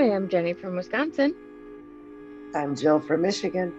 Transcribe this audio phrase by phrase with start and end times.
[0.00, 1.34] Hi, I'm Jenny from Wisconsin.
[2.54, 3.70] I'm Jill from Michigan.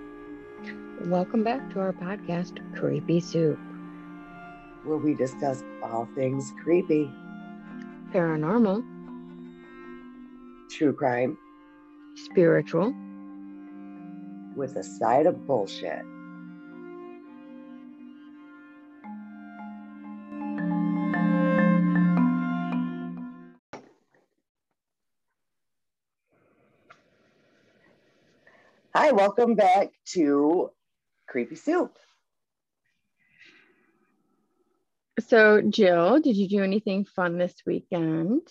[1.06, 3.58] Welcome back to our podcast, Kreepy Soup,
[4.84, 7.10] where we discuss all things creepy,
[8.14, 8.84] paranormal,
[10.70, 11.40] true crime,
[12.14, 12.94] spiritual,
[14.56, 16.06] with a side of bullshit.
[29.12, 30.70] Hi, welcome back to
[31.30, 31.94] Kreepy Soup.
[35.20, 38.48] So, Jill, did you do anything fun this weekend?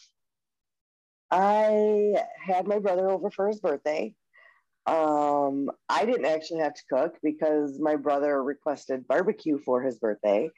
[1.31, 4.15] I had my brother over for his birthday.
[4.85, 10.51] Um, I didn't actually have to cook because my brother requested barbecue for his birthday,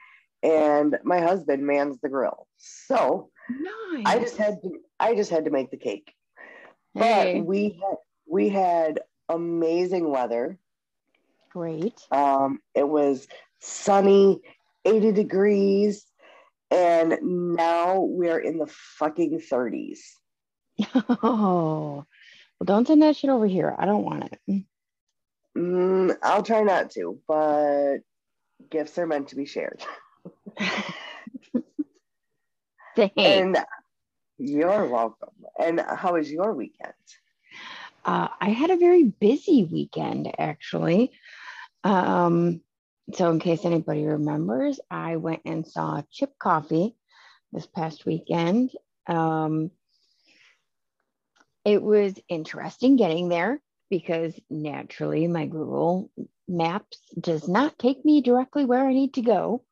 [0.43, 2.49] and my husband mans the grill.
[2.57, 4.03] So nice.
[4.05, 6.13] I just had to I just had to make the cake.
[6.93, 7.35] Hey.
[7.37, 7.97] But we had
[8.27, 10.59] we had amazing weather.
[11.53, 12.01] Great.
[12.11, 13.27] Um, it was
[13.61, 14.41] sunny,
[14.85, 16.07] 80 degrees,
[16.71, 18.67] and now we're in the
[18.99, 19.99] fucking 30s.
[21.25, 22.05] Oh,
[22.59, 23.75] well, don't send that shit over here.
[23.77, 24.65] I don't want it.
[25.57, 27.99] Mm, I'll try not to, but
[28.71, 29.85] gifts are meant to be shared.
[32.97, 33.13] Thanks.
[33.17, 33.59] And
[34.39, 35.31] you're welcome.
[35.59, 36.93] And how was your weekend?
[38.05, 41.13] Uh, I had a very busy weekend, actually.
[41.85, 42.61] Um,
[43.13, 46.97] so, in case anybody remembers, I went and saw Chip Coffey
[47.53, 48.71] this past weekend.
[49.07, 49.71] Um,
[51.65, 56.11] it was interesting getting there because naturally my Google
[56.49, 59.65] Maps does not take me directly where I need to go.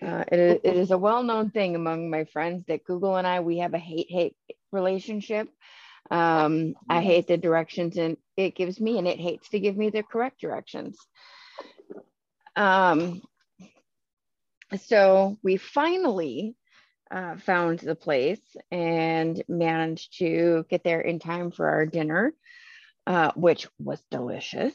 [0.00, 3.40] Uh, it, it is a well known thing among my friends that Google and I,
[3.40, 4.36] we have a hate hate
[4.70, 5.48] relationship.
[6.10, 9.90] Um, I hate the directions and it gives me, and it hates to give me
[9.90, 10.98] the correct directions.
[12.56, 13.22] Um,
[14.84, 16.56] so we finally
[17.10, 18.40] uh, found the place
[18.70, 22.34] and managed to get there in time for our dinner,
[23.06, 24.74] uh, which was delicious.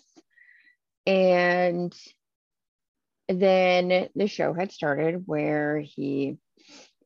[1.05, 1.93] And
[3.27, 6.37] then the show had started where he,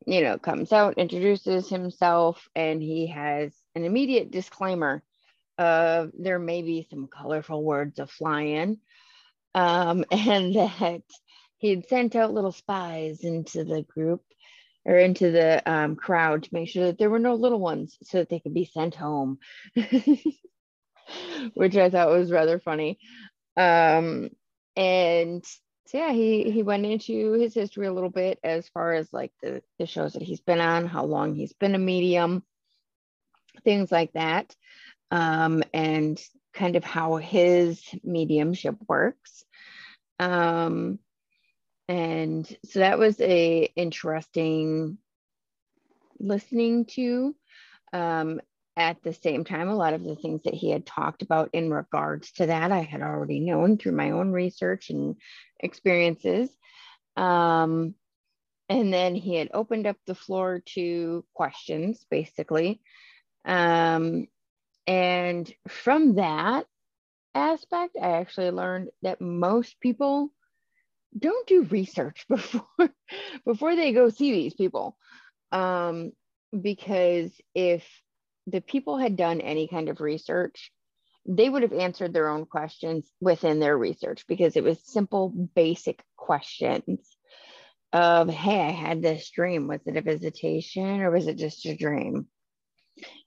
[0.05, 5.03] you know, comes out, introduces himself, and he has an immediate disclaimer
[5.57, 8.79] of there may be some colorful words of flying,
[9.55, 11.03] um, and that
[11.59, 14.21] he'd sent out little spies into the group
[14.85, 18.19] or into the um, crowd to make sure that there were no little ones so
[18.19, 19.37] that they could be sent home,
[21.53, 22.97] which I thought was rather funny.
[23.57, 24.29] Um,
[24.75, 25.43] and
[25.87, 29.31] so yeah, he he went into his history a little bit as far as like
[29.41, 32.43] the, the shows that he's been on, how long he's been a medium,
[33.63, 34.55] things like that,
[35.11, 36.21] um, and
[36.53, 39.43] kind of how his mediumship works.
[40.19, 40.99] Um,
[41.87, 44.97] and so that was a interesting
[46.19, 47.35] listening to.
[47.93, 48.41] Um,
[48.75, 51.71] at the same time, a lot of the things that he had talked about in
[51.71, 55.15] regards to that, I had already known through my own research and
[55.59, 56.49] experiences.
[57.15, 57.95] Um,
[58.69, 62.81] and then he had opened up the floor to questions, basically.
[63.45, 64.27] Um,
[64.85, 66.65] and from that
[67.35, 70.31] aspect, I actually learned that most people
[71.17, 72.65] don't do research before
[73.45, 74.97] before they go see these people.
[75.51, 76.11] Um,
[76.59, 77.87] because if
[78.47, 80.71] the people had done any kind of research,
[81.25, 86.01] they would have answered their own questions within their research because it was simple, basic
[86.15, 87.17] questions
[87.91, 89.67] of, hey, I had this dream.
[89.67, 92.27] Was it a visitation or was it just a dream?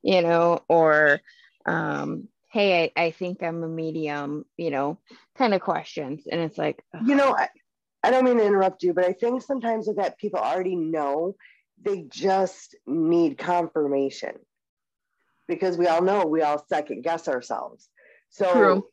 [0.02, 1.20] You know, or
[1.66, 4.98] um, hey, I, I think I'm a medium, you know,
[5.36, 6.24] kind of questions.
[6.30, 7.02] And it's like, ugh.
[7.06, 7.48] you know, I,
[8.02, 11.36] I don't mean to interrupt you, but I think sometimes with that people already know
[11.82, 14.32] they just need confirmation
[15.48, 17.88] because we all know we all second guess ourselves.
[18.30, 18.86] So, True.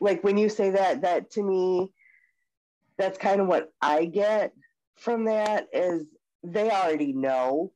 [0.00, 1.92] like when you say that, that to me,
[2.96, 4.52] that's kind of what I get
[4.96, 6.04] from that is
[6.42, 7.72] they already know.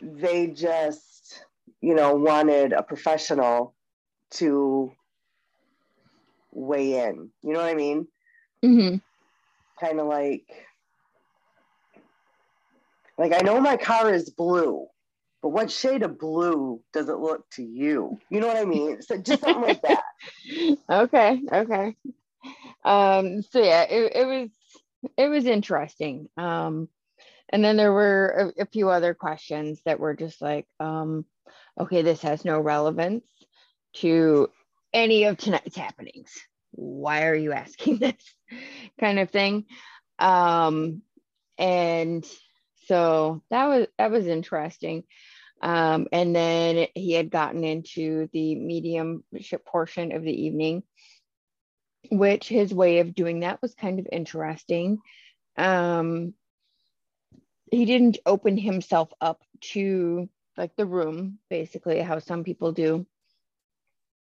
[0.00, 1.44] They just
[1.80, 3.74] you know, wanted a professional
[4.32, 4.92] to
[6.52, 7.30] weigh in.
[7.42, 8.08] You know what I mean?
[8.64, 8.96] Mm-hmm.
[9.84, 10.46] Kind of like,
[13.18, 14.86] like I know my car is blue,
[15.42, 18.18] but what shade of blue does it look to you?
[18.30, 19.02] You know what I mean?
[19.02, 20.02] So just something like that.
[20.88, 21.40] Okay.
[21.52, 21.96] Okay.
[22.84, 24.50] Um, so yeah, it, it was
[25.16, 26.28] it was interesting.
[26.36, 26.88] Um,
[27.48, 31.24] and then there were a, a few other questions that were just like, um,
[31.78, 33.24] okay, this has no relevance.
[33.94, 34.50] to
[34.92, 36.30] any of tonight's happenings.
[36.72, 38.14] Why are you asking this
[39.00, 39.66] kind of thing?
[40.18, 41.02] Um,
[41.58, 42.24] and
[42.86, 45.04] so that was that was interesting.
[45.62, 50.82] Um, and then he had gotten into the mediumship portion of the evening,
[52.10, 54.98] which his way of doing that was kind of interesting.
[55.56, 56.34] Um,
[57.70, 59.42] he didn't open himself up
[59.72, 63.06] to like the room, basically, how some people do,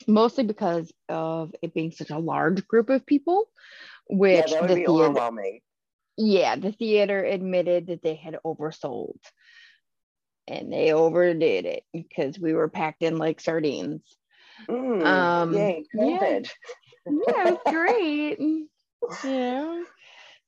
[0.06, 3.48] mostly because of it being such a large group of people,
[4.08, 5.60] which yeah, that would the be theater, overwhelming.
[6.16, 9.18] yeah, the theater admitted that they had oversold
[10.46, 14.02] and they overdid it because we were packed in like sardines.
[14.70, 16.40] Mm, Um, yay, yeah.
[17.08, 18.40] Yeah, it was great.
[19.24, 19.84] know,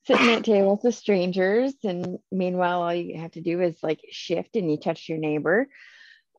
[0.06, 4.56] sitting at tables with strangers, and meanwhile, all you have to do is like shift
[4.56, 5.68] and you touch your neighbor.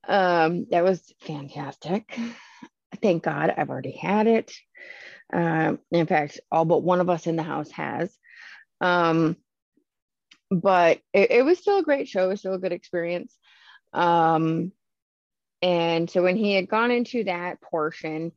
[0.08, 2.18] Um, that was fantastic.
[3.02, 4.54] Thank God I've already had it.
[5.34, 8.16] Um, in fact, all but one of us in the house has.
[8.80, 9.36] Um,
[10.50, 12.24] but it, it was still a great show.
[12.24, 13.36] It was still a good experience.
[13.92, 14.72] Um,
[15.62, 18.32] and so when he had gone into that portion,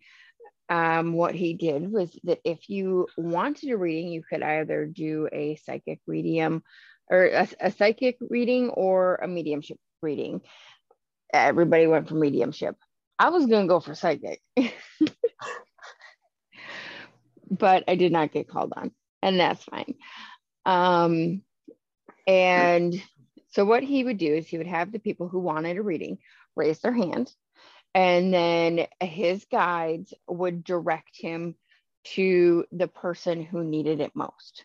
[0.70, 5.28] um, what he did was that if you wanted a reading, you could either do
[5.32, 6.62] a psychic medium
[7.10, 10.40] or a, a psychic reading or a mediumship reading.
[11.34, 12.76] Everybody went for mediumship.
[13.18, 14.40] I was going to go for psychic,
[17.50, 19.96] but I did not get called on, and that's fine.
[20.64, 21.42] Um,
[22.28, 22.94] and
[23.50, 26.18] so what he would do is he would have the people who wanted a reading
[26.56, 27.30] raise their hand
[27.94, 31.54] and then his guides would direct him
[32.04, 34.64] to the person who needed it most.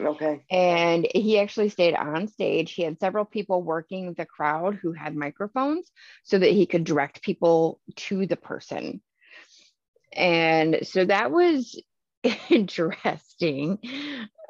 [0.00, 0.42] Okay.
[0.50, 2.72] And he actually stayed on stage.
[2.72, 5.90] He had several people working the crowd who had microphones
[6.22, 9.02] so that he could direct people to the person.
[10.14, 11.80] And so that was
[12.48, 13.78] interesting.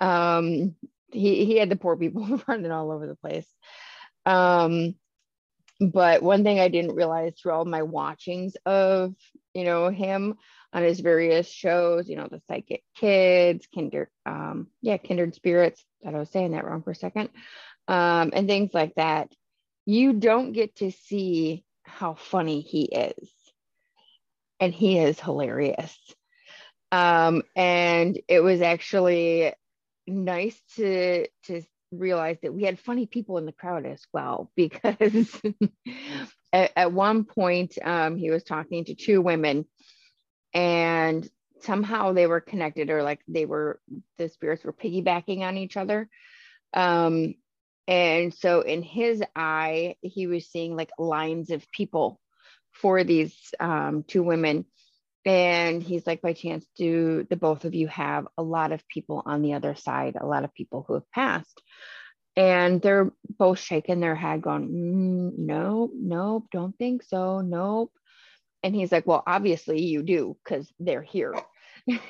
[0.01, 0.77] Um,
[1.11, 3.49] he, he had the poor people running all over the place.
[4.25, 4.95] Um,
[5.81, 9.15] but one thing I didn't realize through all my watchings of,
[9.55, 10.37] you know, him
[10.73, 15.85] on his various shows, you know, the Psychic Kids, Kindred, um, yeah, Kindred Spirits.
[16.03, 17.31] Thought I was saying that wrong for a second,
[17.89, 19.33] um, and things like that.
[19.85, 23.31] You don't get to see how funny he is,
[24.61, 25.97] and he is hilarious.
[26.91, 29.53] Um, and it was actually
[30.07, 35.41] nice to to realize that we had funny people in the crowd as well because
[36.53, 39.67] at, at, one point um, he was talking to two women
[40.55, 41.29] and
[41.61, 43.81] somehow they were connected or like they were
[44.19, 46.09] the spirits were piggybacking on each other.
[46.75, 47.35] Um,
[47.87, 52.21] and so in his eye he was seeing like lines of people
[52.73, 54.65] for these um, two women
[55.25, 59.23] and he's like by chance do the both of you have a lot of people
[59.25, 61.63] on the other side a lot of people who have passed?
[62.35, 67.93] And they're both shaking their head going mm, no nope don't think so nope.
[68.63, 71.35] And he's like well obviously you do because they're here.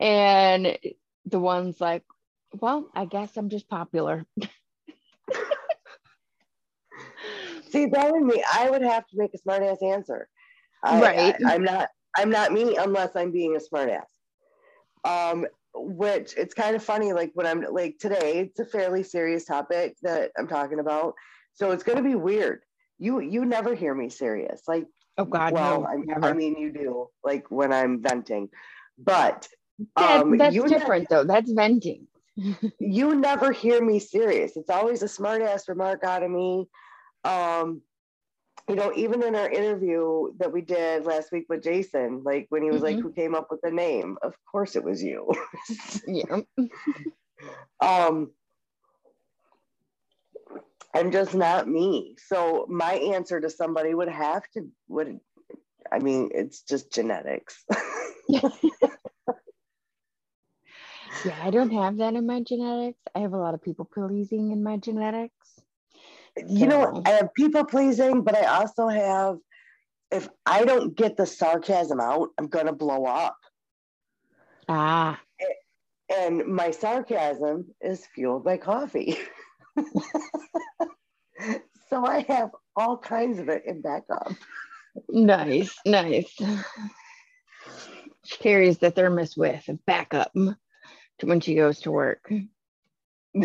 [0.00, 0.78] And
[1.26, 2.04] the one's like
[2.60, 4.24] well i guess i'm just popular.
[7.70, 10.28] See, that would me, I would have to make a smart ass answer.
[10.82, 11.36] I, Right.
[11.46, 11.88] I, am not.
[12.16, 14.06] I'm not me unless I'm being a smartass.
[15.04, 17.12] Um, which it's kind of funny.
[17.12, 21.14] Like when I'm like today, it's a fairly serious topic that I'm talking about,
[21.54, 22.62] so it's going to be weird.
[22.98, 24.62] You you never hear me serious.
[24.66, 24.86] Like
[25.18, 26.26] oh god well, no I, never.
[26.26, 27.06] I mean you do.
[27.22, 28.48] Like when I'm venting,
[28.98, 29.48] but
[29.96, 32.08] That- um, that's you ne- different though that's venting
[32.80, 34.56] you never hear me serious.
[34.56, 36.66] It's always a smart ass remark out of me.
[37.24, 37.82] Um,
[38.68, 42.62] you know, even in our interview that we did last week with Jason, like when
[42.62, 43.02] he was like, Mhm.
[43.02, 45.30] "Who came up with the name?" Of course, it was you.
[46.06, 46.40] yeah
[47.80, 48.30] um,
[50.94, 52.16] I'm just not me.
[52.18, 55.18] So my answer to somebody would have to would,
[55.92, 57.64] I mean, it's just genetics.
[61.24, 64.52] yeah i don't have that in my genetics i have a lot of people pleasing
[64.52, 65.37] in my genetics
[66.46, 69.38] you know, I have people pleasing, but I also have,
[70.10, 73.36] if I don't get the sarcasm out, I'm gonna blow up.
[74.68, 75.20] ah
[76.14, 79.18] And my sarcasm is fueled by coffee.
[81.88, 84.32] so I have all kinds of it in backup.
[85.08, 86.34] Nice, nice.
[88.24, 92.30] She carries the thermos with a backup to when she goes to work.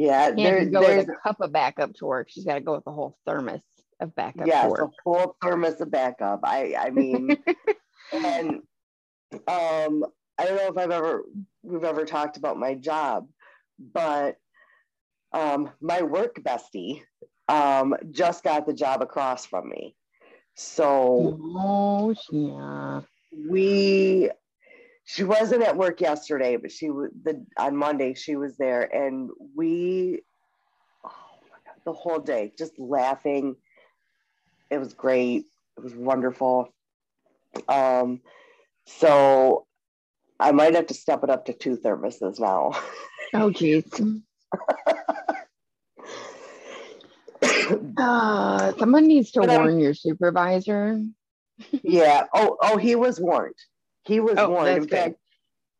[0.00, 2.28] yeah, Can't there, go there's with a cup of backup to work.
[2.30, 3.60] She's got to go with the whole thermos.
[4.00, 4.46] of backup.
[4.46, 6.40] Yes, a full thermos of backup.
[6.42, 7.36] I I mean,
[8.12, 8.62] and
[9.46, 10.04] um,
[10.38, 11.24] I don't know if I've ever
[11.62, 13.28] we've ever talked about my job,
[13.78, 14.36] but
[15.32, 17.02] um, my work bestie
[17.48, 19.94] um, just got the job across from me.
[20.54, 23.02] So oh yeah,
[23.50, 24.30] we
[25.12, 29.28] she wasn't at work yesterday, but she was the on Monday she was there, and
[29.56, 30.22] we
[31.04, 31.10] oh
[31.64, 33.56] god the whole day just laughing.
[34.70, 35.46] It was great.
[35.76, 36.72] It was wonderful.
[37.68, 38.20] Um,
[38.86, 39.66] so
[40.38, 42.70] I might have to step it up to two thermoses now.
[43.34, 43.84] Oh geez.
[47.96, 51.02] uh, someone needs to but warn I'm, your supervisor.
[51.82, 52.26] yeah.
[52.32, 53.56] Oh, oh, he was warned.
[54.04, 54.68] He was oh, warned.
[54.68, 54.90] In good.
[54.90, 55.16] fact,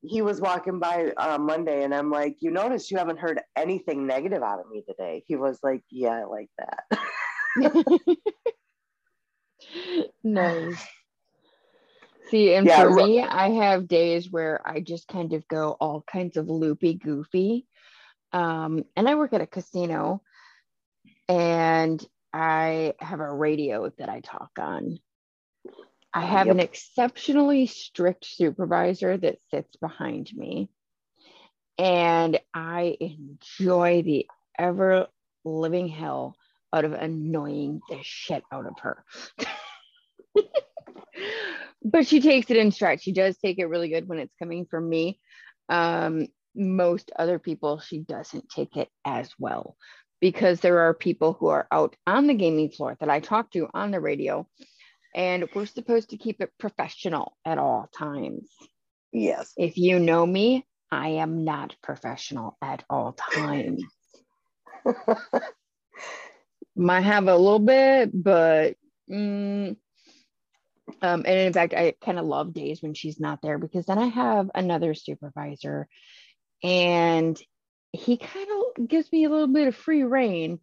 [0.02, 4.06] he was walking by uh, Monday, and I'm like, "You notice you haven't heard anything
[4.06, 6.98] negative out of me today?" He was like, "Yeah, I like that."
[10.24, 10.86] nice.
[12.30, 16.04] See, and yeah, for me, I have days where I just kind of go all
[16.10, 17.66] kinds of loopy goofy.
[18.32, 20.22] Um, and I work at a casino
[21.28, 25.00] and I have a radio that I talk on.
[26.12, 26.54] I have yep.
[26.54, 30.68] an exceptionally strict supervisor that sits behind me.
[31.78, 34.26] And I enjoy the
[34.58, 35.06] ever
[35.44, 36.36] living hell
[36.72, 39.04] out of annoying the shit out of her.
[41.84, 43.02] but she takes it in stride.
[43.02, 45.20] She does take it really good when it's coming from me.
[45.68, 49.76] Um, most other people, she doesn't take it as well
[50.20, 53.68] because there are people who are out on the gaming floor that I talk to
[53.72, 54.46] on the radio
[55.14, 58.48] and we're supposed to keep it professional at all times.
[59.12, 59.52] Yes.
[59.56, 63.84] If you know me, I am not professional at all times.
[66.76, 68.76] Might have a little bit, but
[69.10, 69.76] mm,
[71.02, 73.98] um, and in fact, I kind of love days when she's not there because then
[73.98, 75.88] I have another supervisor
[76.62, 77.40] and
[77.92, 78.46] he kind
[78.78, 80.60] of gives me a little bit of free reign.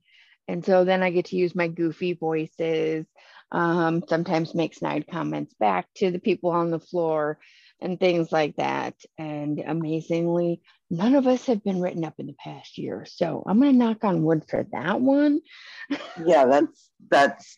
[0.47, 3.05] And so then I get to use my goofy voices
[3.51, 7.39] um, sometimes make snide comments back to the people on the floor
[7.79, 8.95] and things like that.
[9.17, 13.05] And amazingly, none of us have been written up in the past year.
[13.07, 15.41] So I'm going to knock on wood for that one.
[16.25, 17.57] yeah, that's, that's,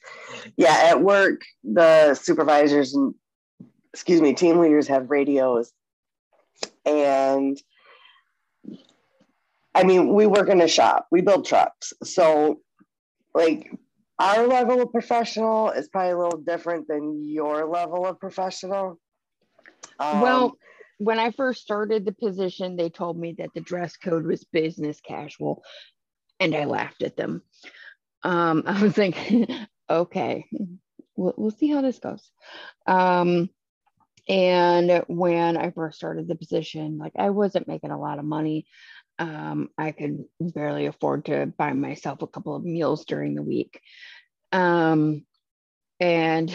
[0.57, 3.15] yeah, at work, the supervisors and,
[3.93, 5.71] excuse me, team leaders have radios.
[6.85, 7.59] And
[9.73, 11.93] I mean, we work in a shop, we build trucks.
[12.03, 12.59] So,
[13.33, 13.71] like,
[14.19, 18.99] our level of professional is probably a little different than your level of professional.
[19.97, 20.57] Um, well,
[20.97, 24.99] when I first started the position, they told me that the dress code was business
[24.99, 25.63] casual,
[26.39, 27.41] and I laughed at them.
[28.23, 29.17] Um, I was like,
[29.89, 30.45] okay,
[31.15, 32.29] we'll, we'll see how this goes.
[32.85, 33.49] Um,
[34.27, 38.67] and when I first started the position, like I wasn't making a lot of money.
[39.19, 43.81] Um, I could barely afford to buy myself a couple of meals during the week.
[44.51, 45.25] Um,
[45.99, 46.51] and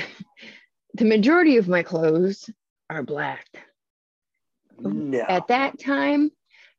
[0.95, 2.49] the majority of my clothes
[2.89, 3.47] are black.
[4.79, 5.21] No.
[5.21, 6.31] At that time,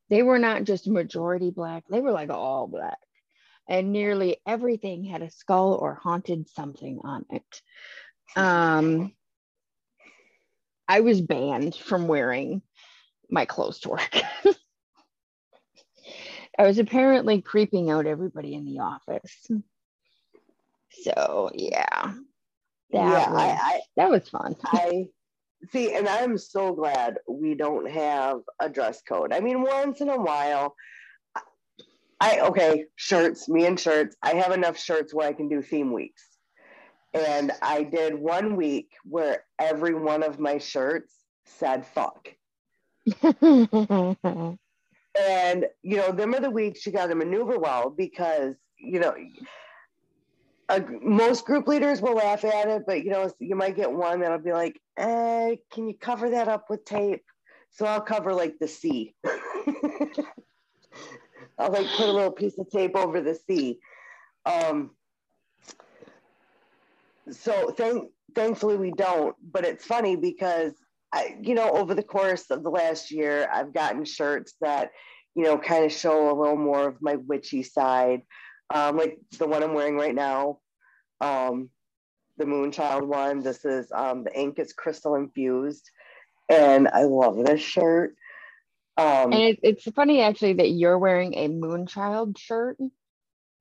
[0.10, 2.98] they were not just majority black, they were like all black.
[3.68, 7.62] And nearly everything had a skull or haunted something on it.
[8.36, 9.14] Um,
[10.88, 12.62] I was banned from wearing
[13.30, 14.16] my clothes to work.
[16.58, 19.48] I was apparently creeping out everybody in the office.
[21.04, 22.14] So yeah, that
[22.92, 24.56] yeah, was, I, I, that was fun.
[24.66, 25.08] I
[25.72, 29.34] see, and I'm so glad we don't have a dress code.
[29.34, 30.76] I mean, once in a while,
[32.22, 34.16] I okay, shirts, me and shirts.
[34.22, 36.24] I have enough shirts where I can do theme weeks.
[37.14, 41.14] And I did one week where every one of my shirts
[41.46, 42.30] said fuck.
[45.20, 49.16] and you know them are the weeks you got to maneuver well because you know
[51.02, 54.40] most group leaders will laugh at it but you know you might get one that'll
[54.40, 57.24] be like eh, can you cover that up with tape?
[57.70, 59.14] So i'll cover like the c
[61.58, 63.80] i'll like put a little piece of tape over the c
[64.46, 64.92] um
[67.32, 70.74] so thank thankfully we don't but it's funny because
[71.16, 74.92] I, you know, over the course of the last year, I've gotten shirts that,
[75.34, 78.22] you know, kind of show a little more of my witchy side.
[78.74, 80.60] Um, like the one I'm wearing right now,
[81.22, 81.70] um,
[82.38, 83.42] the Moonchild one.
[83.42, 85.90] This is um, the ink is crystal infused,
[86.50, 88.16] and I love this shirt.
[88.98, 92.78] Um, and it, it's funny actually that you're wearing a Moonchild shirt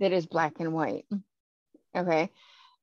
[0.01, 1.07] that is black and white.
[1.97, 2.31] Okay.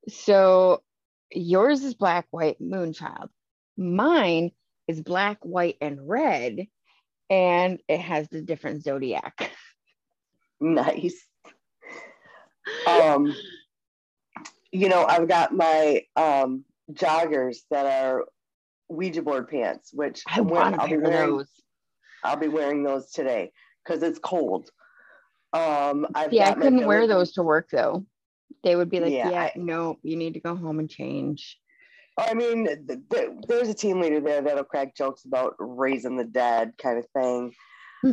[0.08, 0.82] So
[1.30, 3.30] yours is black, white, moonchild.
[3.78, 4.52] Mine
[4.92, 6.68] is black, white, and red,
[7.30, 9.52] and it has the different zodiac.
[10.64, 11.16] Nice.
[12.86, 13.34] Um,
[14.72, 18.26] you know, I've got my um joggers that are
[18.88, 21.50] Ouija board pants, which I want to pair wearing, those.
[22.24, 24.70] I'll be wearing those today because it's cold.
[25.52, 28.06] Um, I've Yeah, I couldn't wear those to work though.
[28.64, 31.60] They would be like, Yeah, yeah, I- no, you need to go home and change.
[32.28, 36.24] I mean, th- th- there's a team leader there that'll crack jokes about raising the
[36.24, 37.54] dead kind of thing.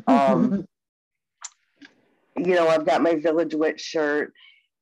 [0.06, 0.66] Um,
[2.36, 4.32] you know, I've got my Village Witch shirt,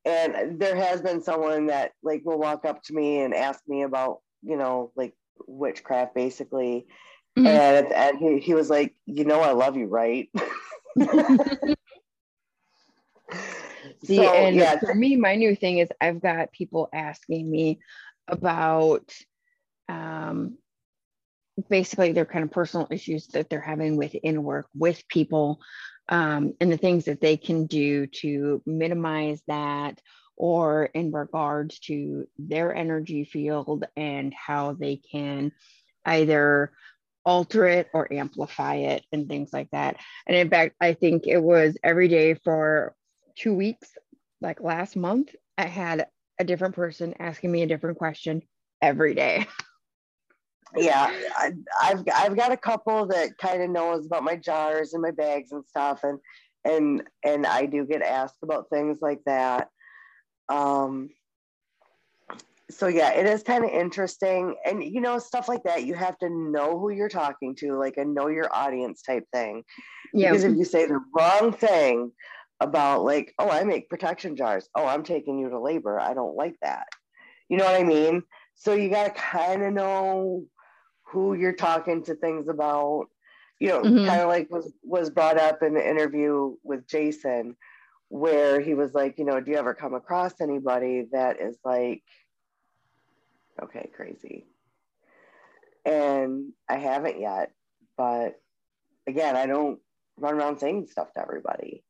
[0.05, 3.83] and there has been someone that like will walk up to me and ask me
[3.83, 5.15] about, you know, like
[5.47, 6.87] witchcraft basically.
[7.39, 7.47] Mhm.
[7.47, 10.31] And at the end, he, he was like, you know, I love you, right?
[14.05, 17.81] See, So, and yeah, for me, my new thing is I've got people asking me
[18.29, 19.13] about
[19.89, 20.59] um,
[21.69, 25.61] basically their kind of personal issues that they're having within work with people
[26.09, 30.01] um, and the things that they can do to minimize that
[30.37, 35.51] or in regards to their energy field and how they can
[36.05, 36.73] either
[37.25, 39.97] alter it or amplify it and things like that.
[40.27, 42.95] And in fact, I think it was every day for
[43.35, 43.89] two weeks,
[44.41, 46.07] like last month, I had
[46.39, 48.43] a different person asking me a different question
[48.83, 49.47] every day.
[50.77, 55.03] yeah I, i've i've got a couple that kind of knows about my jars and
[55.03, 56.19] my bags and stuff and
[56.65, 59.69] and and i do get asked about things like that
[60.49, 61.09] um
[62.69, 66.19] so yeah it is kind of interesting and you know stuff like that you have
[66.19, 69.63] to know who you're talking to like a know your audience type thing
[70.13, 70.31] Yeah.
[70.31, 72.11] because if you say the wrong thing
[72.61, 74.69] about like oh i make protection jars.
[74.75, 76.01] Oh i'm taking you to labor.
[76.01, 76.87] I don't like that.
[77.49, 78.23] You know what i mean?
[78.55, 80.45] So you got to kind of know
[81.09, 83.07] who you're talking to things about.
[83.61, 84.07] You know Mhm.
[84.07, 87.57] kind of like was was brought up in the interview with jason
[88.09, 92.03] where he was like you know do you ever come across anybody that is like
[93.63, 94.47] okay crazy?
[95.87, 97.53] And i haven't yet
[97.97, 98.35] but
[99.07, 99.79] again i don't
[100.19, 101.83] run around saying stuff to everybody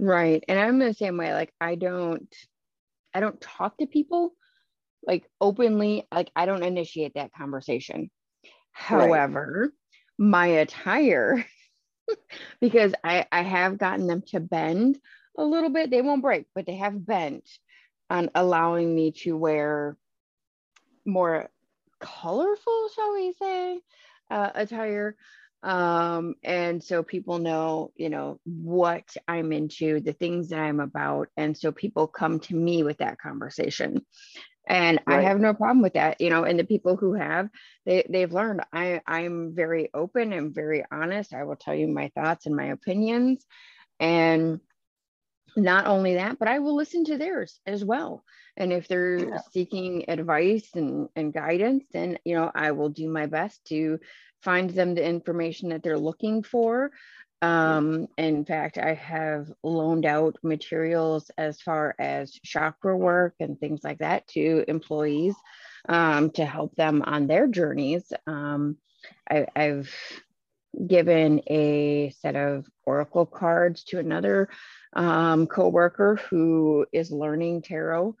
[0.00, 0.42] Right.
[0.48, 1.34] And I'm the same way.
[1.34, 2.34] Like I don't
[3.12, 4.32] I don't talk to people
[5.06, 8.10] like openly, like I don't initiate that conversation.
[8.72, 9.72] However,
[10.18, 11.44] my attire,
[12.60, 14.98] because I, I have gotten them to bend
[15.36, 17.48] a little bit, they won't break, but they have bent
[18.08, 19.96] on allowing me to wear
[21.04, 21.50] more
[22.00, 23.80] colorful, shall we say,
[24.30, 25.16] uh, attire.
[25.62, 31.28] Um, and so people know, you know, what I'm into, the things that I'm about.
[31.36, 34.04] And so people come to me with that conversation.
[34.66, 37.48] And I have no problem with that, you know, and the people who have,
[37.86, 41.34] they, they've learned I, I'm very open and very honest.
[41.34, 43.44] I will tell you my thoughts and my opinions.
[43.98, 44.60] And
[45.56, 48.24] not only that, but I will listen to theirs as well.
[48.56, 49.38] And if they're Yeah.
[49.52, 53.98] seeking advice and, and guidance, then, you know, I will do my best to
[54.42, 56.90] find them the information that they're looking for.
[57.42, 63.80] Um, in fact, I have loaned out materials as far as chakra work and things
[63.82, 65.34] like that to employees
[65.88, 68.12] um, to help them on their journeys.
[68.26, 68.76] Um,
[69.30, 69.90] I, I've
[70.86, 74.48] given a set of oracle cards to another
[74.92, 78.16] um, coworker who is learning tarot.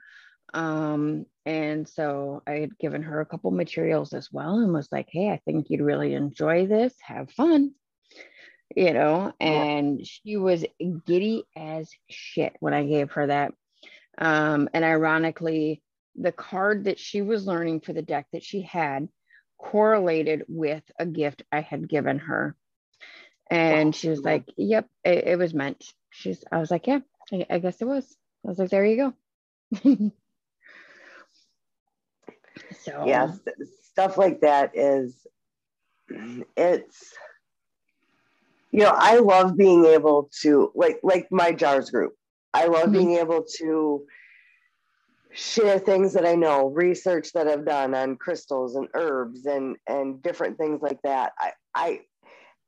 [0.52, 5.08] Um, and so I had given her a couple materials as well and was like,
[5.10, 6.94] hey, I think you'd really enjoy this.
[7.02, 7.72] Have fun.
[8.76, 10.64] You know, and she was
[11.04, 13.52] giddy as shit when I gave her that.
[14.16, 15.82] Um, and ironically,
[16.14, 19.08] the card that she was learning for the deck that she had
[19.58, 22.54] correlated with a gift I had given her.
[23.50, 25.84] And she was like, Yep, it, it was meant.
[26.20, 27.00] She's, I was like, Yeah,
[27.32, 28.16] I, I guess it was.
[28.44, 29.14] I was like, There you go.
[32.84, 33.38] so, yes
[33.82, 35.26] stuff like that is
[36.56, 37.12] it's
[38.70, 42.14] you know i love being able to like like my jars group
[42.54, 42.92] i love Mhm.
[42.92, 44.04] being able to
[45.32, 50.22] share things that i know research that i've done on crystals and herbs and and
[50.22, 52.00] different things like that i i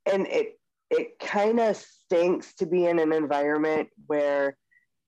[0.06, 0.58] and it
[0.92, 4.56] it kind of stinks to be in an environment where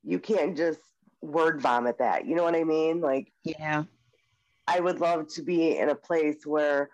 [0.03, 0.81] you can't just
[1.23, 3.85] word vomit that you know what i mean like yeah.
[4.67, 6.91] I would love to be in a place where,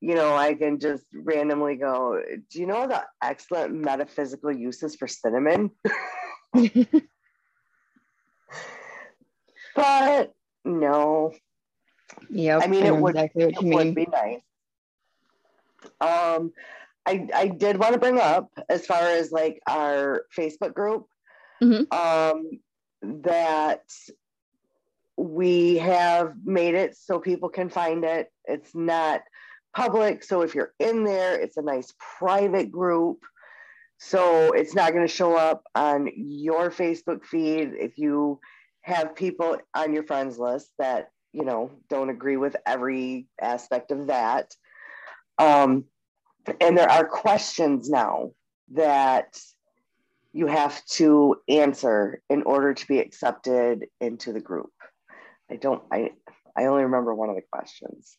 [0.00, 5.06] you know, I can just randomly go, do you know the excellent metaphysical uses for
[5.06, 5.70] cinnamon?
[9.74, 10.32] but
[10.64, 11.32] no.
[12.30, 12.58] Yeah.
[12.62, 14.40] I mean, I it would, exactly it would be nice.
[16.00, 16.52] Um,
[17.06, 21.06] I I did want to bring up as far as like our Facebook group,
[21.62, 21.92] Mhm.
[21.92, 22.60] um,
[23.22, 23.84] that
[25.16, 28.32] we have made it so people can find it.
[28.44, 29.22] It's not
[29.74, 33.24] public, so if you're in there, it's a nice private group.
[33.98, 38.40] So it's not going to show up on your Facebook feed if you
[38.82, 44.06] have people on your friends list that you know don't agree with every aspect of
[44.06, 44.54] that.
[45.38, 45.84] Um,
[46.60, 48.32] and there are questions now
[48.72, 49.38] that
[50.32, 54.70] you have to answer in order to be accepted into the group.
[55.50, 55.82] I don't.
[55.92, 56.10] I
[56.56, 58.16] I only remember one of the questions.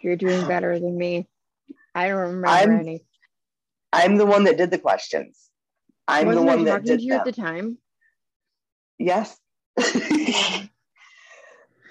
[0.00, 1.26] You're doing better than me.
[1.94, 3.00] I don't remember I'm- any.
[3.92, 5.50] I'm the one that did the questions.
[6.08, 7.20] I'm Wasn't the one that did to you them.
[7.20, 7.78] at the time?
[8.98, 9.38] yes.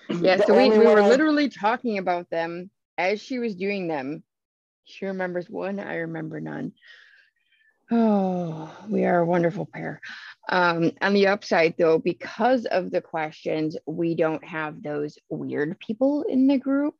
[0.09, 4.23] Yeah, so we, we were I- literally talking about them as she was doing them.
[4.85, 6.73] She remembers one, I remember none.
[7.91, 10.01] Oh, we are a wonderful pair.
[10.49, 16.23] Um, on the upside, though, because of the questions, we don't have those weird people
[16.23, 16.95] in the group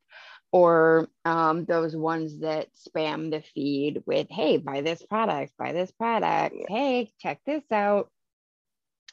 [0.52, 5.92] or um, those ones that spam the feed with, hey, buy this product, buy this
[5.92, 8.12] product, hey, check this out.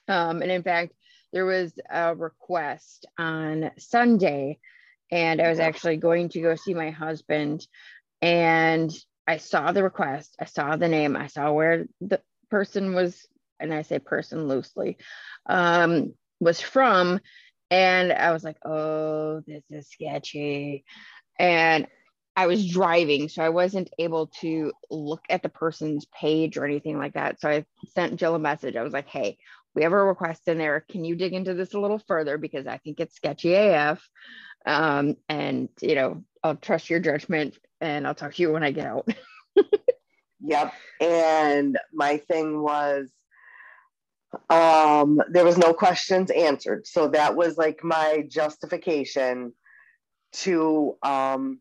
[0.07, 0.93] Um, and in fact,
[1.33, 4.59] there was a request on Sunday,
[5.11, 7.67] and I was actually going to go see my husband,
[8.23, 8.91] and
[9.27, 12.21] I saw the request, I saw the name, I saw where the
[12.51, 13.27] person was,
[13.59, 14.99] and I say person loosely,
[15.47, 17.21] um, was from,
[17.71, 20.85] and I was like, oh, this is sketchy,
[21.39, 21.87] and
[22.37, 26.97] I was driving, so I wasn't able to look at the person's page or anything
[26.97, 27.41] like that.
[27.41, 28.77] So I sent Jill a message.
[28.77, 29.37] I was like, hey,
[29.75, 30.85] we have a request in there.
[30.89, 32.39] Can you dig into this a little further?
[32.39, 34.01] Because I think it's sketchy AF.
[34.67, 38.71] Um, and, you know, I'll trust your judgment and I'll talk to you when I
[38.71, 39.09] get out.
[40.43, 40.73] Yep.
[41.01, 43.11] And my thing was
[44.49, 46.87] um there was no questions answered.
[46.87, 49.53] So that was like my justification
[50.33, 51.61] to um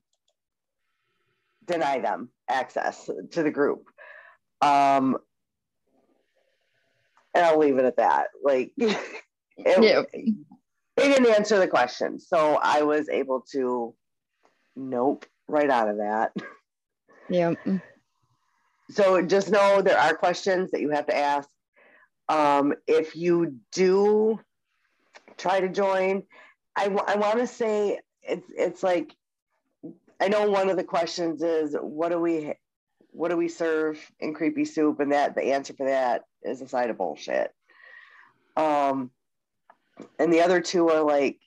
[1.66, 3.86] deny them access to the group.
[4.62, 5.18] Um
[7.34, 8.28] and I'll leave it at that.
[8.44, 8.98] Like it,
[9.58, 10.04] Yeah.
[11.00, 12.20] They didn't answer the question.
[12.20, 13.94] So I was able to
[14.76, 16.32] nope right out of that.
[17.30, 17.54] yeah.
[18.92, 21.50] so just know there are questions that you have to ask.
[22.28, 24.40] Um, if you do
[25.38, 26.24] try to join,
[26.76, 29.16] I, w- I want to say it's it's like
[30.22, 32.54] I know one of the questions is what do we
[33.12, 36.68] what do we serve in Kreepy Soup, and that the answer for that is a
[36.68, 37.52] side of bullshit.
[38.56, 39.12] Um,
[40.18, 41.40] and the other two are like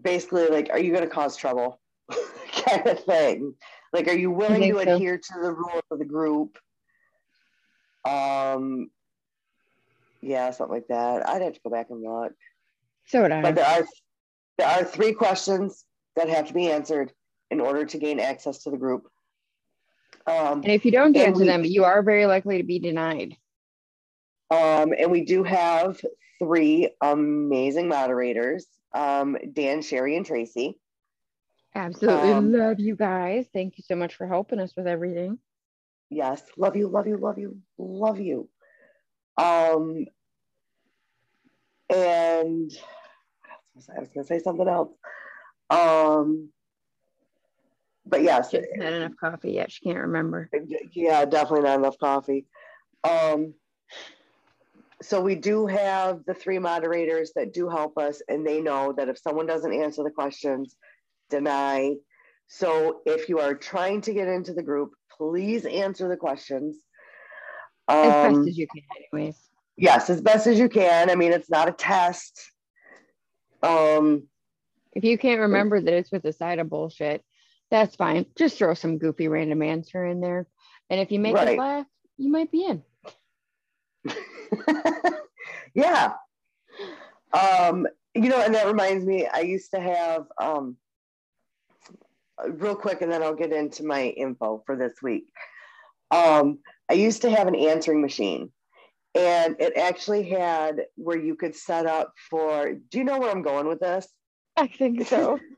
[0.00, 1.80] basically like, are you going to cause trouble,
[2.66, 3.54] kind of thing.
[3.92, 4.94] Like, are you willing to so.
[4.94, 6.58] adhere to the rules of the group?
[8.04, 8.90] Um,
[10.22, 11.28] yeah, something like that.
[11.28, 12.32] I'd have to go back and look.
[13.06, 13.42] So would I.
[13.42, 13.86] But there are
[14.58, 15.84] there are three questions
[16.16, 17.12] that have to be answered
[17.50, 19.08] in order to gain access to the group.
[20.26, 23.36] Um, and if you don't answer we- them, you are very likely to be denied.
[24.52, 26.00] Um, and we do have
[26.38, 30.78] three amazing moderators: um, Dan, Sherry, and Tracy.
[31.74, 33.46] Absolutely Um, love you guys.
[33.52, 35.38] Thank you so much for helping us with everything.
[36.10, 38.48] Yes, love you, love you, love you, love you.
[39.38, 40.04] Um,
[41.88, 42.70] and
[43.40, 44.00] what else was I?
[44.00, 44.92] Was gonna say something else.
[45.70, 46.50] Um,
[48.04, 49.72] but yes, She hasn't had enough coffee yet.
[49.72, 50.50] She can't remember.
[50.92, 52.44] yeah, definitely not enough coffee.
[53.04, 53.54] Um,
[55.02, 59.08] so we do have the three moderators that do help us, and they know that
[59.08, 60.76] if someone doesn't answer the questions,
[61.30, 61.94] deny.
[62.48, 66.78] So if you are trying to get into the group, please answer the questions.
[67.88, 69.38] As Um, best as you can, anyways.
[69.76, 71.10] yes, as best as you can.
[71.10, 72.40] I mean, it's not a test.
[73.62, 74.28] Um,
[74.92, 77.24] If you can't remember that it's with a side of bullshit,
[77.70, 78.26] that's fine.
[78.36, 80.46] Just throw some goofy random answer in there.
[80.90, 81.86] And if you make us laugh,
[82.18, 82.82] you might be in.
[85.74, 86.12] yeah.
[87.32, 90.76] Um, you know, and that reminds me, I used to have um
[92.48, 95.24] real quick and then I'll get into my info for this week.
[96.10, 96.58] Um,
[96.90, 98.50] I used to have an answering machine
[99.14, 103.42] and it actually had where you could set up for do you know where I'm
[103.42, 104.08] going with this?
[104.56, 105.38] I think so.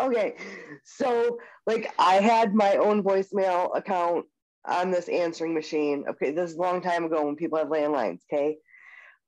[0.00, 0.36] Okay.
[0.84, 4.26] So like I had my own voicemail account
[4.68, 6.04] on this answering machine.
[6.08, 8.58] Okay, this is a long time ago when people had landlines, okay?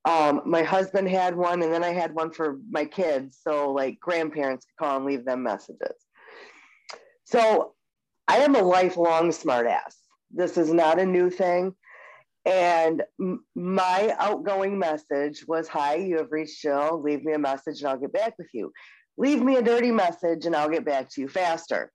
[0.05, 3.39] Um, my husband had one, and then I had one for my kids.
[3.43, 5.95] So, like, grandparents could call and leave them messages.
[7.25, 7.73] So,
[8.27, 9.95] I am a lifelong smartass.
[10.31, 11.75] This is not a new thing.
[12.45, 13.03] And
[13.55, 17.01] my outgoing message was Hi, you have reached Jill.
[17.01, 18.71] Leave me a message and I'll get back with you.
[19.17, 21.91] Leave me a dirty message and I'll get back to you faster.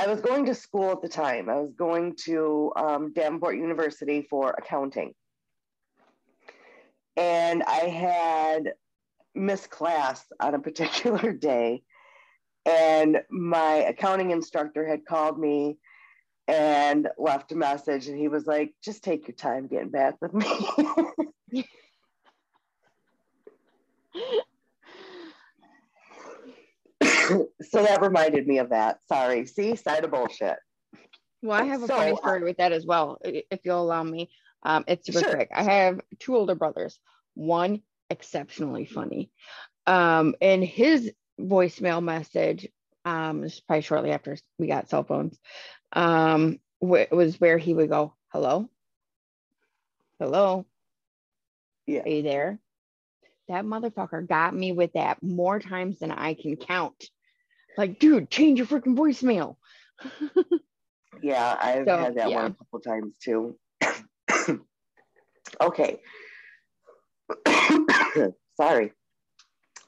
[0.00, 1.50] I was going to school at the time.
[1.50, 5.12] I was going to um, Davenport University for accounting.
[7.18, 8.72] And I had
[9.34, 11.82] missed class on a particular day.
[12.64, 15.76] And my accounting instructor had called me
[16.48, 18.08] and left a message.
[18.08, 21.64] And he was like, just take your time getting back with me.
[27.62, 29.00] so that reminded me of that.
[29.08, 29.46] Sorry.
[29.46, 30.56] See, side of bullshit.
[31.42, 34.30] Well, I have a so, funny story with that as well, if you'll allow me.
[34.62, 35.34] Um, it's super sure.
[35.34, 35.50] quick.
[35.54, 36.98] I have two older brothers.
[37.34, 39.30] One exceptionally funny.
[39.86, 42.68] Um, and his voicemail message,
[43.04, 45.38] um, was probably shortly after we got cell phones,
[45.92, 48.68] um, wh- was where he would go, "Hello,
[50.18, 50.66] hello,
[51.86, 52.58] yeah, are you there?"
[53.48, 57.10] That motherfucker got me with that more times than I can count.
[57.76, 59.56] Like, dude, change your freaking voicemail.
[61.22, 62.42] yeah, I've so, had that yeah.
[62.42, 63.56] one a couple times too.
[65.60, 66.00] okay.
[68.56, 68.92] Sorry.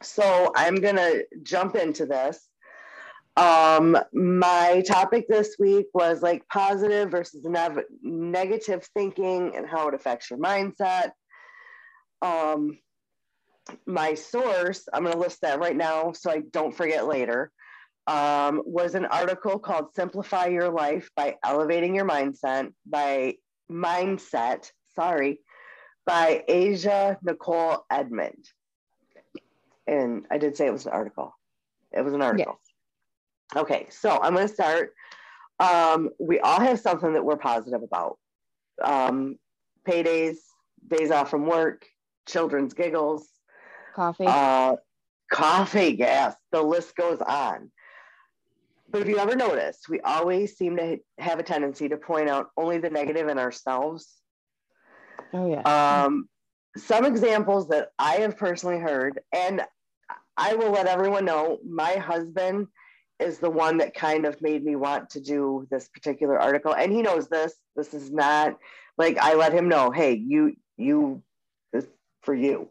[0.02, 2.48] So I'm going to jump into this.
[3.36, 9.94] Um, my topic this week was like positive versus ne- negative thinking and how it
[9.94, 11.12] affects your mindset.
[12.20, 12.78] Um,
[13.86, 17.50] my source, I'm going to list that right now so I don't forget later
[18.06, 23.34] um, was an article called Simplify Your Life by Elevating Your Mindset by
[23.70, 25.40] Mindset, sorry,
[26.04, 28.44] by Asia Nicole Edmond.
[29.86, 31.36] And I did say it was an article.
[31.92, 32.58] It was an article.
[33.54, 33.62] Yes.
[33.62, 34.94] Okay, so I'm going to start.
[35.60, 38.18] Um, we all have something that we're positive about.
[38.82, 39.36] Um,
[39.86, 40.36] paydays,
[40.88, 41.86] days off from work,
[42.26, 43.28] children's giggles,
[43.94, 44.76] coffee, uh,
[45.30, 46.34] coffee, gas.
[46.50, 47.70] The list goes on.
[48.92, 52.50] But if you ever notice, we always seem to have a tendency to point out
[52.58, 54.06] only the negative in ourselves.
[55.32, 55.62] Oh, yeah.
[55.62, 56.28] Um,
[56.76, 59.62] some examples that I have personally heard, and
[60.36, 62.66] I will let everyone know my husband
[63.18, 66.74] is the one that kind of made me want to do this particular article.
[66.74, 67.54] And he knows this.
[67.74, 68.58] This is not
[68.98, 71.22] like I let him know, hey, you, you,
[71.72, 71.86] this
[72.20, 72.68] for you.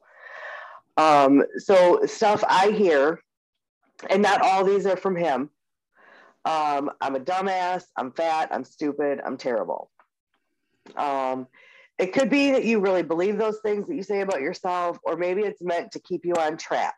[0.97, 3.21] Um, so stuff I hear,
[4.09, 5.49] and not all these are from him,
[6.45, 9.91] um, I'm a dumbass, I'm fat, I'm stupid, I'm terrible.
[10.95, 11.47] Um,
[11.99, 15.17] it could be that you really believe those things that you say about yourself, or
[15.17, 16.95] maybe it's meant to keep you on track.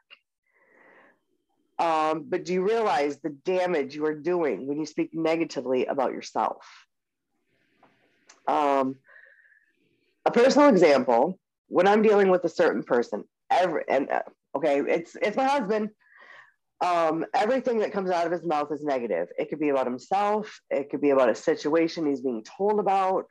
[1.77, 6.13] Um, but do you realize the damage you are doing when you speak negatively about
[6.13, 6.65] yourself?
[8.47, 8.95] Um,
[10.25, 14.21] a personal example when I'm dealing with a certain person, every and uh,
[14.55, 15.89] okay, it's it's my husband
[16.83, 19.29] um, everything that comes out of his mouth is negative.
[19.39, 23.25] It could be about himself, it could be about a situation he's being told about.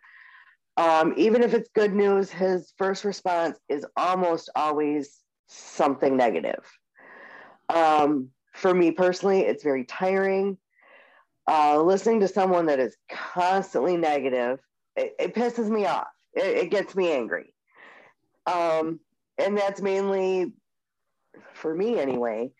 [0.79, 6.65] Um, even if it's good news, his first response is almost always something negative.
[7.69, 10.57] Um, for me personally, it's very tiring.
[11.47, 14.61] Uh, listening to someone that is constantly negative,
[14.97, 16.09] it, it pisses me off.
[16.33, 17.53] It, it gets me angry.
[18.47, 18.99] Um,
[19.37, 20.53] and that's mainly,
[21.53, 22.53] for me anyway,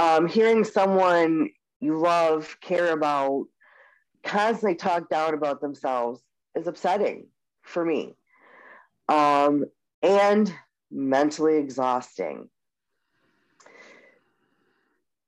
[0.00, 3.44] um, hearing someone you love, care about,
[4.24, 6.22] constantly talk down about themselves
[6.54, 7.26] is upsetting
[7.60, 8.14] for me
[9.10, 9.66] um,
[10.02, 10.52] and
[10.90, 12.48] mentally exhausting.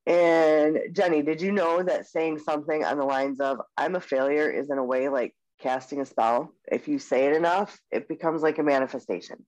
[0.07, 4.51] And Jenny, did you know that saying something on the lines of, I'm a failure
[4.51, 6.51] is in a way like casting a spell?
[6.71, 9.45] If you say it enough, it becomes like a manifestation.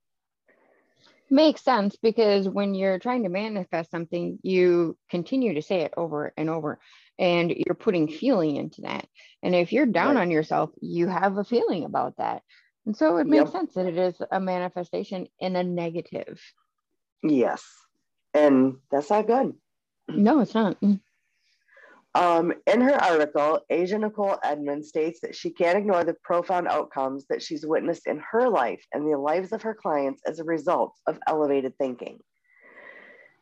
[1.31, 6.33] Makes sense because when you're trying to manifest something, you continue to say it over
[6.37, 6.79] and over,
[7.19, 9.07] and you're putting feeling into that.
[9.43, 10.23] And if you're down right.
[10.23, 12.43] on yourself, you have a feeling about that.
[12.87, 13.53] And so it makes yep.
[13.53, 16.41] sense that it is a manifestation in a negative.
[17.23, 17.65] Yes.
[18.35, 19.55] And that's not good.
[20.09, 20.79] No, it's not.
[20.81, 21.01] Mm.
[22.15, 27.27] Um, in her article, Asia Nicole Edmond states that she can't ignore the profound outcomes
[27.29, 30.95] that she's witnessed in her life and the lives of her clients as a result
[31.07, 32.21] of elevated thinking.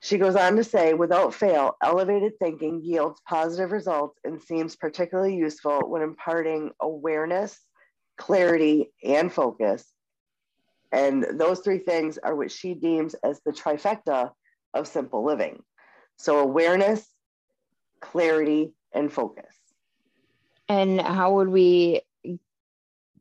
[0.00, 5.36] She goes on to say, without fail, elevated thinking yields positive results and seems particularly
[5.36, 7.60] useful when imparting awareness,
[8.16, 9.84] clarity, and focus,
[10.92, 14.32] And those three things are what she deems as the trifecta
[14.74, 15.62] of simple living.
[16.18, 17.06] So awareness,
[18.02, 19.54] clarity, and focus.
[20.68, 22.02] And how would we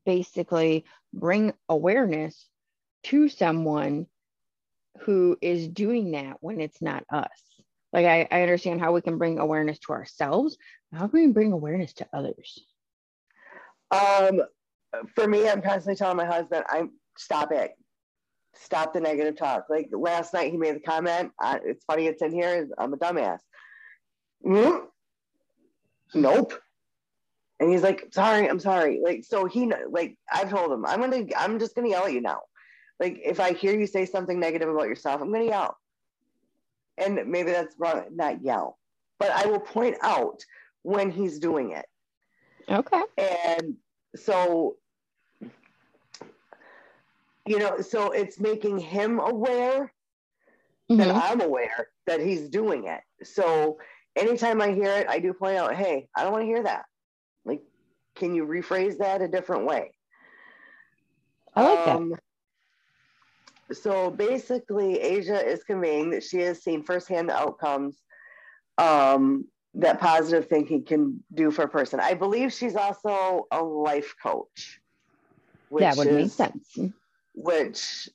[0.05, 2.47] basically bring awareness
[3.03, 4.07] to someone
[5.01, 7.29] who is doing that when it's not us?
[7.93, 10.57] Like, I, I understand how we can bring awareness to ourselves.
[10.93, 12.59] How can we bring awareness to others?
[13.91, 14.41] Um,
[15.15, 17.71] for me, I'm constantly telling my husband, I'm stop it.
[18.55, 19.65] Stop the negative talk.
[19.69, 21.31] Like last night, he made the comment.
[21.41, 22.67] Uh, it's funny, it's in here.
[22.77, 23.39] I'm a dumbass.
[24.45, 24.85] Mm-hmm.
[26.19, 26.53] Nope.
[27.59, 29.01] And he's like, sorry, I'm sorry.
[29.03, 32.21] Like, so he, like, I've told him, I'm gonna, I'm just gonna yell at you
[32.21, 32.41] now.
[32.99, 35.77] Like, if I hear you say something negative about yourself, I'm gonna yell.
[36.97, 38.77] And maybe that's wrong, not yell,
[39.19, 40.43] but I will point out
[40.81, 41.85] when he's doing it.
[42.69, 43.01] Okay.
[43.17, 43.75] And
[44.15, 44.77] so,
[47.45, 49.93] you know, so it's making him aware
[50.89, 50.97] mm-hmm.
[50.97, 53.01] that I'm aware that he's doing it.
[53.23, 53.77] So
[54.15, 56.85] anytime I hear it, I do point out, hey, I don't want to hear that.
[57.45, 57.61] Like,
[58.15, 59.91] can you rephrase that a different way?
[61.55, 62.19] I like um, that.
[63.75, 68.01] So basically, Asia is conveying that she has seen firsthand the outcomes
[68.77, 69.45] um,
[69.75, 71.99] that positive thinking can do for a person.
[71.99, 74.81] I believe she's also a life coach.
[75.71, 76.77] that would is, make sense.
[77.33, 78.09] Which,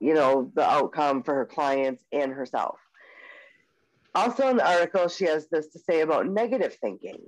[0.00, 2.78] you know, the outcome for her clients and herself.
[4.14, 7.18] Also, in the article, she has this to say about negative thinking.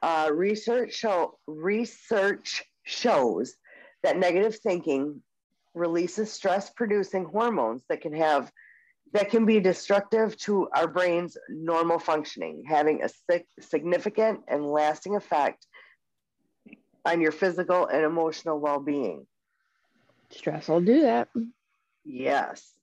[0.00, 3.54] Uh, research show research shows
[4.02, 5.22] that negative thinking
[5.74, 8.52] releases stress-producing hormones that can have
[9.12, 13.08] that can be destructive to our brain's normal functioning, having a
[13.60, 15.66] significant and lasting effect
[17.04, 19.24] on your physical and emotional well-being.
[20.30, 21.28] Stress will do that.
[22.04, 22.73] Yes.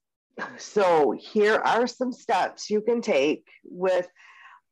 [0.58, 4.08] So here are some steps you can take with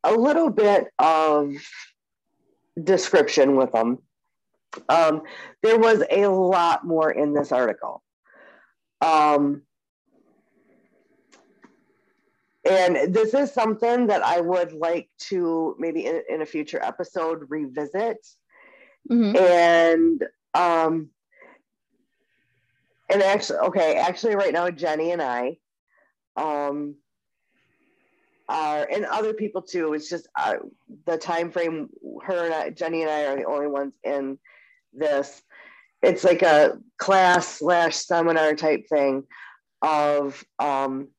[0.04, 1.54] a little bit of
[2.82, 4.00] description with them.
[4.88, 5.24] Um,
[5.62, 8.04] there was a lot more in this article.
[9.02, 9.64] Um,
[12.70, 17.46] and this is something that I would like to maybe in, in a future episode
[17.50, 18.26] revisit.
[19.10, 19.36] Mm-hmm.
[19.38, 21.10] And um
[23.10, 25.58] and actually okay, actually right now Jenny and I
[26.36, 26.96] um
[28.48, 29.94] are and other people too.
[29.94, 30.56] It's just uh,
[31.06, 31.90] the time frame
[32.24, 34.40] her and I, Jenny and I are the only ones in
[34.94, 35.42] this.
[36.02, 39.24] It's like a class slash seminar type thing
[39.82, 41.10] of um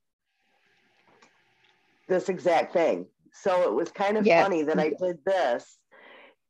[2.08, 3.06] this exact thing.
[3.32, 5.78] So it was kind of funny that I did this.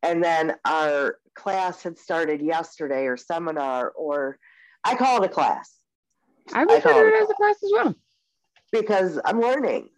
[0.02, 4.38] And then our class had started yesterday or seminar, or
[4.84, 5.76] I call it a class.
[6.52, 7.94] I refer to it as a class as well.
[8.72, 9.88] Because I'm learning.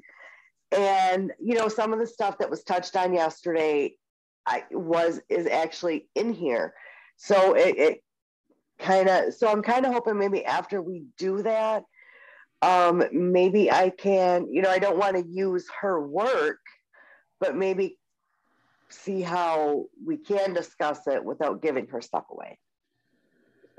[0.71, 3.95] And you know, some of the stuff that was touched on yesterday
[4.47, 6.75] I was is actually in here.
[7.17, 8.05] So it, it
[8.79, 11.85] kind of so I'm kind of hoping maybe after we do that,
[12.63, 16.61] um, maybe I can, you know, I don't want to use her work,
[17.41, 17.99] but maybe
[18.89, 22.59] see how we can discuss it without giving her stuff away.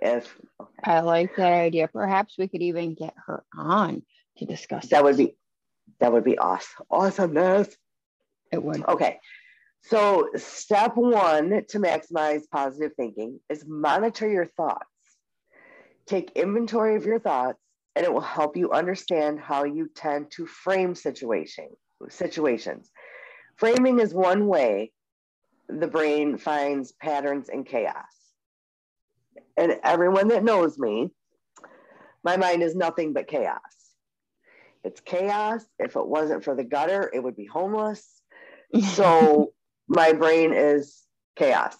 [0.03, 0.69] If okay.
[0.83, 4.03] I like that idea, perhaps we could even get her on
[4.37, 4.87] to discuss.
[4.87, 5.03] That it.
[5.05, 5.37] would be
[5.99, 6.85] that would be awesome.
[6.91, 7.69] Awesomeness.
[8.51, 8.83] It would.
[8.85, 9.19] Okay.
[9.83, 14.85] So, step one to maximize positive thinking is monitor your thoughts.
[16.05, 17.59] Take inventory of your thoughts
[17.95, 21.69] and it will help you understand how you tend to frame situation,
[22.09, 22.91] situations.
[23.55, 24.91] Framing is one way
[25.69, 28.22] the brain finds patterns in chaos.
[29.57, 31.11] And everyone that knows me,
[32.23, 33.59] my mind is nothing but chaos.
[34.83, 35.63] It's chaos.
[35.79, 38.21] If it wasn't for the gutter, it would be homeless.
[38.95, 39.53] So
[39.87, 41.03] my brain is
[41.35, 41.77] chaos.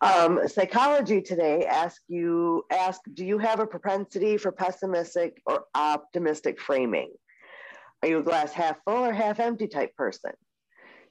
[0.00, 6.60] Um, psychology today ask you ask do you have a propensity for pessimistic or optimistic
[6.60, 7.10] framing
[8.02, 10.32] are you a glass half full or half empty type person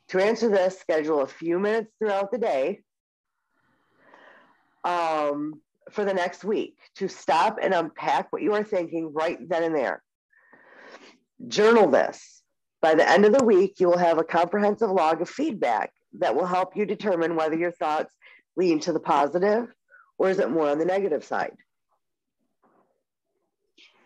[0.10, 2.82] to answer this schedule a few minutes throughout the day
[4.84, 5.62] um,
[5.92, 9.76] for the next week to stop and unpack what you are thinking right then and
[9.76, 10.02] there
[11.48, 12.42] journal this
[12.82, 16.36] by the end of the week you will have a comprehensive log of feedback that
[16.36, 18.14] will help you determine whether your thoughts
[18.56, 19.68] lean to the positive
[20.18, 21.56] or is it more on the negative side?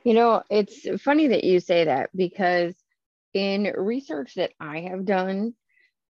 [0.03, 2.73] You know, it's funny that you say that because
[3.33, 5.53] in research that I have done,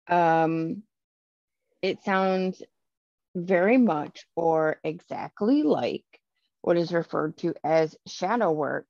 [0.08, 0.84] um,
[1.82, 2.62] it sounds
[3.46, 6.06] very much or exactly like
[6.62, 8.86] what is referred to as shadow work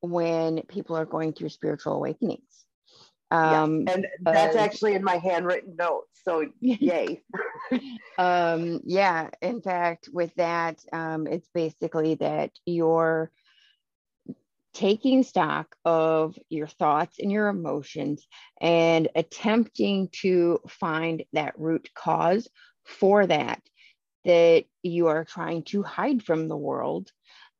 [0.00, 2.64] when people are going through spiritual awakenings.
[3.30, 3.96] Um, yes.
[3.96, 6.20] And that's uh, actually in my handwritten notes.
[6.24, 7.22] So, yay.
[8.18, 9.30] um, yeah.
[9.42, 13.30] In fact, with that, um, it's basically that you're
[14.72, 18.26] taking stock of your thoughts and your emotions
[18.60, 22.48] and attempting to find that root cause
[22.84, 23.62] for that
[24.24, 27.10] that you are trying to hide from the world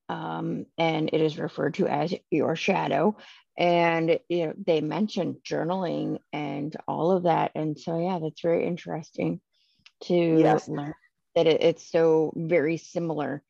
[0.09, 3.17] um, and it is referred to as your shadow.
[3.57, 7.53] And you know they mentioned journaling and all of that.
[7.55, 9.41] And so yeah that's very interesting
[10.05, 10.69] to yes.
[10.69, 10.95] learn
[11.37, 13.43] that it, it's so very similar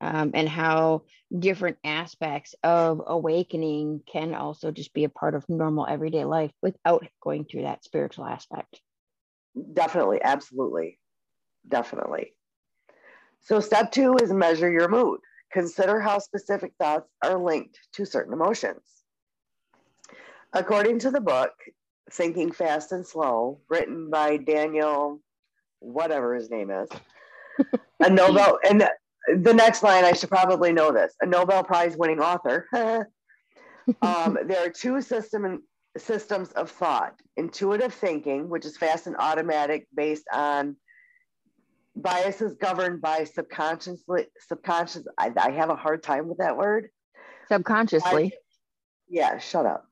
[0.00, 1.02] um, and how
[1.36, 7.06] different aspects of awakening can also just be a part of normal everyday life without
[7.22, 8.80] going through that spiritual aspect.
[9.72, 10.20] Definitely.
[10.22, 10.98] Absolutely.
[11.66, 12.35] Definitely
[13.40, 15.20] so step two is measure your mood
[15.52, 18.96] consider how specific thoughts are linked to certain emotions
[20.56, 21.52] According to the book,
[22.12, 25.20] Thinking Fast and Slow, written by Daniel,
[25.80, 26.88] whatever his name is,
[28.00, 28.88] a Nobel, and
[29.42, 32.66] the next line, I should probably know this, a Nobel Prize winning author.
[34.02, 35.62] um, there are two system,
[35.98, 40.76] systems of thought intuitive thinking, which is fast and automatic based on
[41.96, 46.90] biases governed by subconsciously subconscious I, I have a hard time with that word
[47.48, 48.32] subconsciously
[49.08, 49.86] yeah shut up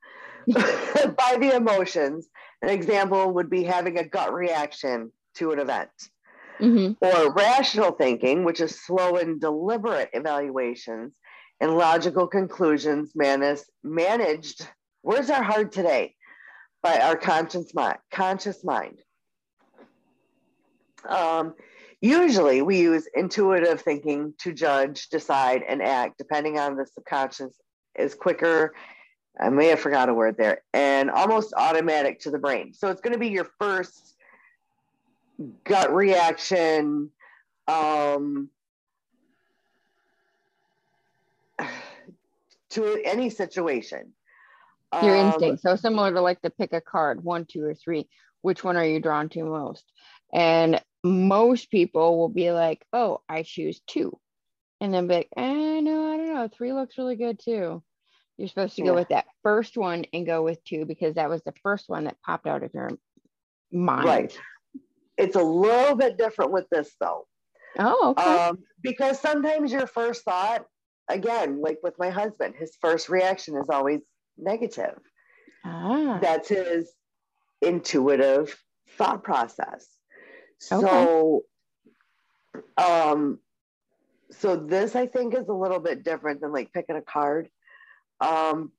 [0.53, 2.29] by the emotions.
[2.63, 5.91] An example would be having a gut reaction to an event.
[6.61, 7.05] Mm-hmm.
[7.05, 11.13] Or rational thinking, which is slow and deliberate evaluations
[11.61, 14.67] and logical conclusions managed, managed
[15.03, 16.15] words are hard today,
[16.83, 17.99] by our conscious mind.
[18.13, 19.01] Conscious mind.
[21.09, 21.55] Um,
[22.05, 27.55] usually, we use intuitive thinking to judge, decide, and act, depending on the subconscious
[27.97, 28.75] is quicker
[29.41, 32.73] I may have forgot a word there, and almost automatic to the brain.
[32.73, 34.15] So it's going to be your first
[35.65, 37.11] gut reaction.
[37.67, 38.51] Um,
[42.71, 44.13] to any situation.
[45.03, 45.63] Your um, instinct.
[45.63, 48.09] So similar to like to pick a card, one, two, or three.
[48.43, 49.85] Which one are you drawn to most?
[50.33, 54.19] And most people will be like, oh, I choose two.
[54.81, 56.49] And then be like, eh, no, I don't know.
[56.49, 57.83] Three looks really good too.
[58.39, 58.89] You're supposed to yeah.
[58.89, 62.05] go with that first one and go with two because that was the first one
[62.05, 62.91] that popped out of your
[63.71, 64.07] mind.
[64.07, 64.39] Right.
[65.17, 67.27] It's a little bit different with this though.
[67.79, 68.49] Oh, okay.
[68.49, 70.65] Um, because sometimes your first thought,
[71.09, 74.01] again, like with my husband, his first reaction is always
[74.37, 74.99] negative.
[75.65, 76.19] Ah.
[76.21, 76.91] That's his
[77.63, 78.57] intuitive
[78.97, 79.87] thought process.
[80.71, 80.87] Okay.
[80.87, 81.45] So,
[82.77, 83.39] um,
[84.31, 87.49] so this I think is a little bit different than like picking a card
[88.21, 88.73] um,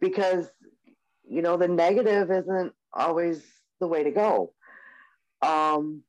[0.00, 0.46] because
[1.28, 3.42] you know the negative isn't always
[3.80, 4.52] the way to go.
[5.42, 6.02] Um,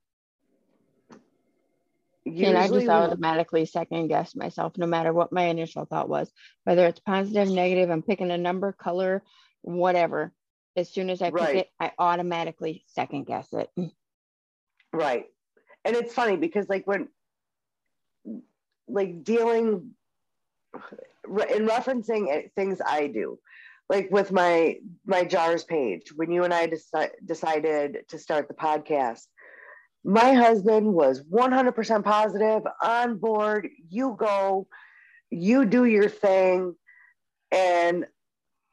[2.26, 6.32] and I just automatically second guess myself, no matter what my initial thought was,
[6.64, 7.90] whether it's positive, negative.
[7.90, 9.24] I'm picking a number, color,
[9.62, 10.32] whatever.
[10.76, 11.56] As soon as I pick right.
[11.58, 13.70] it, I automatically second guess it.
[14.94, 15.26] Right,
[15.86, 17.08] and it's funny because like when,
[18.88, 19.92] like dealing
[20.74, 23.40] in referencing things I do,
[23.90, 28.54] like with my my jars page, when you and I deci- decided to start the
[28.54, 29.28] podcast,
[30.04, 33.70] my husband was 100% positive, on board.
[33.90, 34.68] You go,
[35.30, 36.76] you do your thing,
[37.52, 38.06] and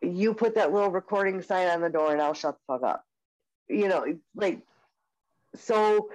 [0.00, 3.04] you put that little recording sign on the door, and I'll shut the fuck up.
[3.68, 4.62] You know, like
[5.58, 6.10] so.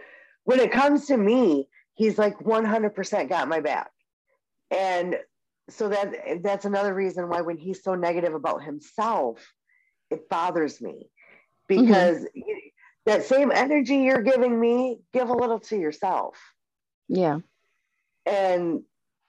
[0.46, 3.92] When it comes to me, he's like 100% got my back.
[4.70, 5.16] And
[5.70, 9.54] so that that's another reason why when he's so negative about himself
[10.10, 11.10] it bothers me
[11.68, 12.42] because mm-hmm.
[13.06, 16.38] that same energy you're giving me give a little to yourself
[17.08, 17.40] yeah
[18.26, 18.82] and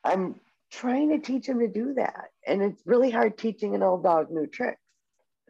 [0.03, 0.35] i'm
[0.71, 4.31] trying to teach him to do that and it's really hard teaching an old dog
[4.31, 4.81] new tricks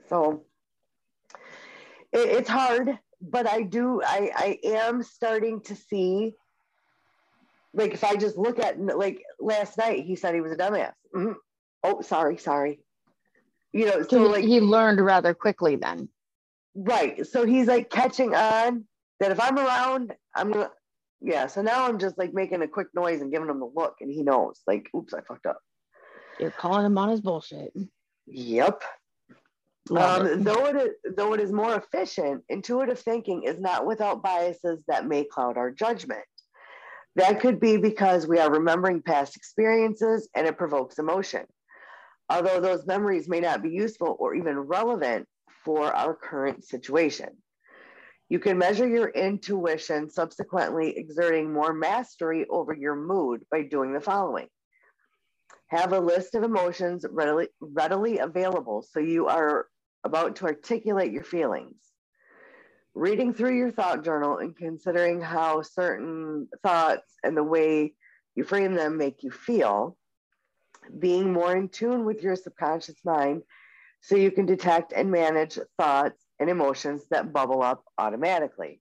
[0.08, 0.44] so
[2.12, 2.98] it, it's hard
[3.30, 6.34] but i do i i am starting to see
[7.74, 10.92] like if I just look at like last night, he said he was a dumbass.
[11.14, 11.32] Mm-hmm.
[11.82, 12.80] Oh, sorry, sorry.
[13.72, 16.08] You know, so, so like he learned rather quickly then.
[16.74, 17.26] Right.
[17.26, 18.84] So he's like catching on
[19.20, 20.70] that if I'm around, I'm gonna
[21.20, 21.48] yeah.
[21.48, 24.10] So now I'm just like making a quick noise and giving him a look, and
[24.10, 25.58] he knows, like, oops, I fucked up.
[26.38, 27.72] You're calling him on his bullshit.
[28.26, 28.82] Yep.
[29.90, 34.82] Um, though it is though it is more efficient, intuitive thinking is not without biases
[34.88, 36.24] that may cloud our judgment.
[37.16, 41.44] That could be because we are remembering past experiences and it provokes emotion.
[42.30, 45.28] Although those memories may not be useful or even relevant
[45.64, 47.28] for our current situation.
[48.30, 54.00] You can measure your intuition, subsequently exerting more mastery over your mood by doing the
[54.00, 54.48] following.
[55.68, 59.66] Have a list of emotions readily, readily available so you are
[60.04, 61.76] about to articulate your feelings.
[62.94, 67.94] Reading through your thought journal and considering how certain thoughts and the way
[68.34, 69.96] you frame them make you feel.
[70.98, 73.42] Being more in tune with your subconscious mind
[74.00, 78.80] so you can detect and manage thoughts and emotions that bubble up automatically.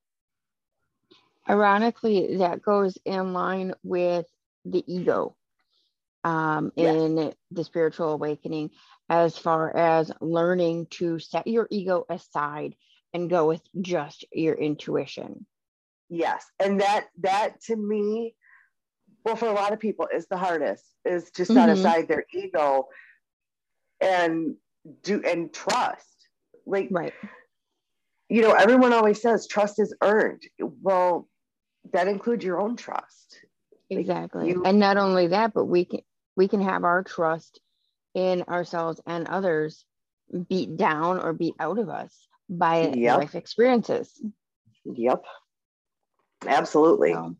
[1.50, 4.26] Ironically, that goes in line with
[4.66, 5.36] the ego
[6.24, 6.96] um, yes.
[6.96, 8.72] in the spiritual awakening,
[9.10, 12.76] as far as learning to set your ego aside
[13.14, 15.46] and go with just your intuition.
[16.10, 18.36] Yes, and that that to me,
[19.26, 21.80] well, for a lot of people, is the hardest is to set mm-hmm.
[21.80, 22.88] aside their ego
[24.02, 24.56] and
[25.02, 26.08] do and trust.
[26.66, 27.14] Like, right
[28.34, 30.42] you know, everyone always says trust is earned.
[30.60, 31.30] Well,
[31.92, 33.40] that includes your own trust.
[33.92, 34.50] Exactly.
[34.50, 36.00] You, and not only that, but we can
[36.36, 37.60] we can have our trust
[38.14, 39.86] in ourselves and others
[40.50, 43.20] beat down or beat out of us by yep.
[43.20, 44.22] life experiences.
[44.86, 45.24] Yep.
[46.46, 47.14] Absolutely.
[47.14, 47.36] So,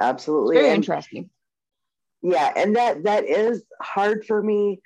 [0.00, 0.56] Absolutely.
[0.56, 1.30] very and, interesting.
[2.22, 4.80] Yeah, and that that is hard for me.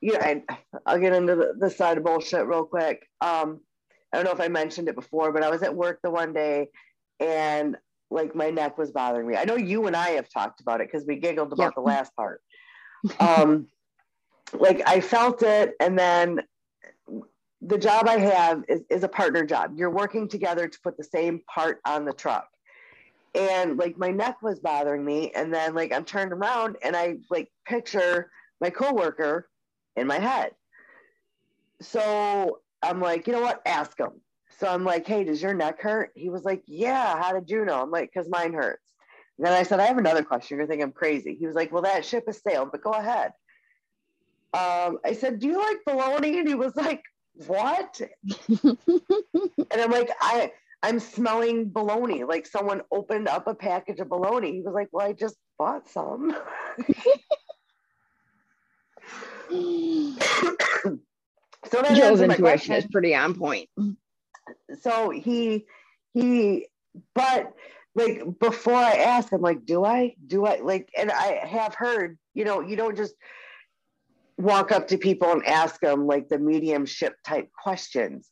[0.00, 0.42] Yeah, and
[0.84, 3.08] I'll get into the, the side of bullshit real quick.
[3.22, 3.60] Um,
[4.12, 6.32] I don't know if I mentioned it before, but I was at work the one
[6.32, 6.68] day
[7.20, 7.76] and
[8.10, 9.36] like my neck was bothering me.
[9.36, 11.74] I know you and I have talked about it because we giggled about yep.
[11.74, 12.40] the last part.
[13.18, 13.66] Um,
[14.52, 16.40] like I felt it, and then
[17.66, 19.72] the job I have is, is a partner job.
[19.76, 22.48] You're working together to put the same part on the truck.
[23.34, 25.32] And like my neck was bothering me.
[25.34, 28.30] And then like I'm turned around and I like picture
[28.60, 29.48] my coworker
[29.96, 30.52] in my head.
[31.80, 33.62] So I'm like, you know what?
[33.66, 34.20] Ask him.
[34.58, 36.10] So I'm like, hey, does your neck hurt?
[36.14, 37.20] He was like, yeah.
[37.20, 37.80] How did you know?
[37.80, 38.84] I'm like, because mine hurts.
[39.38, 40.58] And then I said, I have another question.
[40.58, 41.34] You're thinking I'm crazy.
[41.34, 43.32] He was like, well, that ship has sailed, but go ahead.
[44.54, 46.38] Um, I said, do you like bologna?
[46.38, 47.02] And he was like,
[47.46, 48.00] what?
[48.62, 48.78] and
[49.72, 50.52] I'm like, I,
[50.82, 52.24] I'm smelling bologna.
[52.24, 54.52] Like someone opened up a package of bologna.
[54.52, 56.36] He was like, well, I just bought some.
[61.70, 63.68] So that Joe's intuition is pretty on point.
[64.80, 65.64] So he
[66.12, 66.66] he
[67.14, 67.52] but
[67.94, 70.14] like before I ask, I'm like, do I?
[70.26, 73.14] Do I like and I have heard, you know, you don't just
[74.38, 78.28] walk up to people and ask them like the mediumship type questions.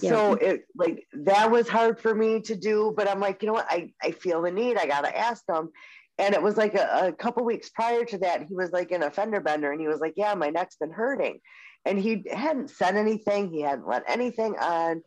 [0.00, 0.10] Yeah.
[0.10, 3.54] So it like that was hard for me to do, but I'm like, you know
[3.54, 3.66] what?
[3.70, 4.76] I, I feel the need.
[4.76, 5.70] I gotta ask them.
[6.18, 9.04] And it was like a, a couple weeks prior to that, he was like in
[9.04, 11.40] a fender bender and he was like, Yeah, my neck's been hurting
[11.84, 15.02] and he hadn't said anything he hadn't let anything on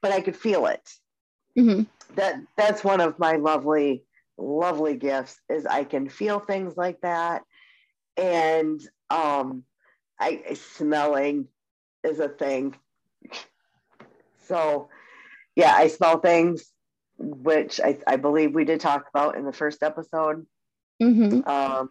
[0.00, 0.88] but i could feel it
[1.58, 1.82] mm-hmm.
[2.14, 4.04] that that's one of my lovely
[4.38, 7.42] lovely gifts is i can feel things like that
[8.16, 9.64] and um
[10.20, 11.48] i smelling
[12.04, 12.74] is a thing
[14.46, 14.88] so
[15.56, 16.72] yeah i smell things
[17.18, 20.46] which i, I believe we did talk about in the first episode
[21.02, 21.48] mm-hmm.
[21.48, 21.90] um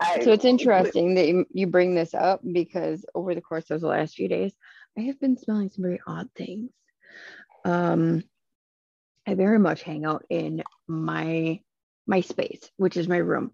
[0.00, 3.82] I, so it's interesting that you, you bring this up because over the course of
[3.82, 4.54] the last few days,
[4.96, 6.70] I have been smelling some very odd things.
[7.66, 8.24] Um,
[9.26, 11.60] I very much hang out in my
[12.06, 13.52] my space, which is my room.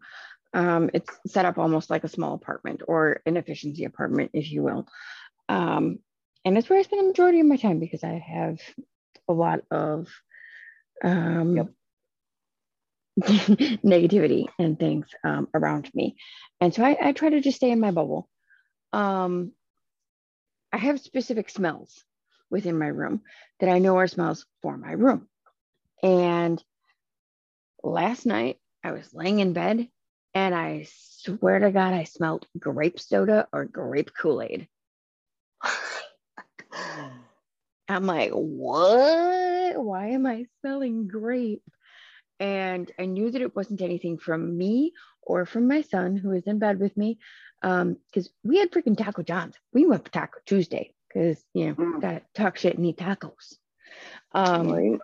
[0.56, 4.62] Um, it's set up almost like a small apartment or an efficiency apartment, if you
[4.62, 4.86] will.
[5.50, 5.98] Um,
[6.46, 8.58] and it's where I spend the majority of my time because I have
[9.28, 10.08] a lot of
[11.04, 11.68] um, yep.
[13.20, 16.16] negativity and things um, around me.
[16.58, 18.26] And so I, I, try to just stay in my bubble.
[18.94, 19.52] Um,
[20.72, 22.02] I have specific smells
[22.48, 23.20] within my room
[23.60, 25.28] that I know are smells for my room.
[26.02, 26.64] And
[27.82, 29.88] last night I was laying in bed
[30.36, 34.68] and I swear to God, I smelled grape soda or grape Kool Aid.
[37.88, 39.82] I'm like, what?
[39.82, 41.62] Why am I smelling grape?
[42.38, 46.46] And I knew that it wasn't anything from me or from my son who was
[46.46, 47.18] in bed with me.
[47.62, 49.54] Um, because we had freaking Taco John's.
[49.72, 52.02] We went for Taco Tuesday because you know, mm.
[52.02, 53.54] gotta talk shit and eat tacos.
[54.32, 55.00] Um right.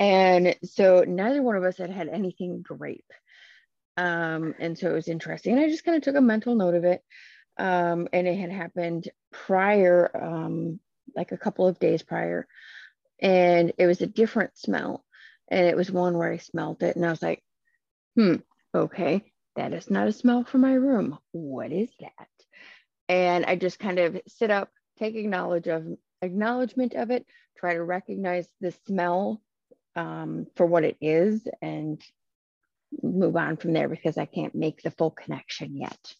[0.00, 3.12] and so neither one of us had had anything grape.
[3.96, 5.54] Um, and so it was interesting.
[5.54, 7.02] And I just kind of took a mental note of it.
[7.58, 10.80] Um, and it had happened prior, um,
[11.16, 12.46] like a couple of days prior,
[13.20, 15.04] and it was a different smell
[15.48, 17.42] And it was one where I smelled it and I was like,
[18.16, 18.36] hmm,
[18.74, 19.24] okay,
[19.56, 21.18] that is not a smell from my room.
[21.32, 22.28] What is that?
[23.08, 25.86] And I just kind of sit up, take acknowledge of
[26.22, 27.26] acknowledgement of it,
[27.58, 29.42] try to recognize the smell
[29.96, 32.02] um, for what it is, and
[33.02, 36.14] move on from there because I can't make the full connection yet.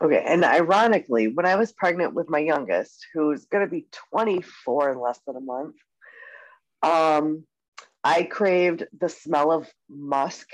[0.00, 4.92] Okay, and ironically, when I was pregnant with my youngest, who's going to be 24
[4.92, 5.74] in less than a month,
[6.82, 7.44] um,
[8.04, 10.48] I craved the smell of musk.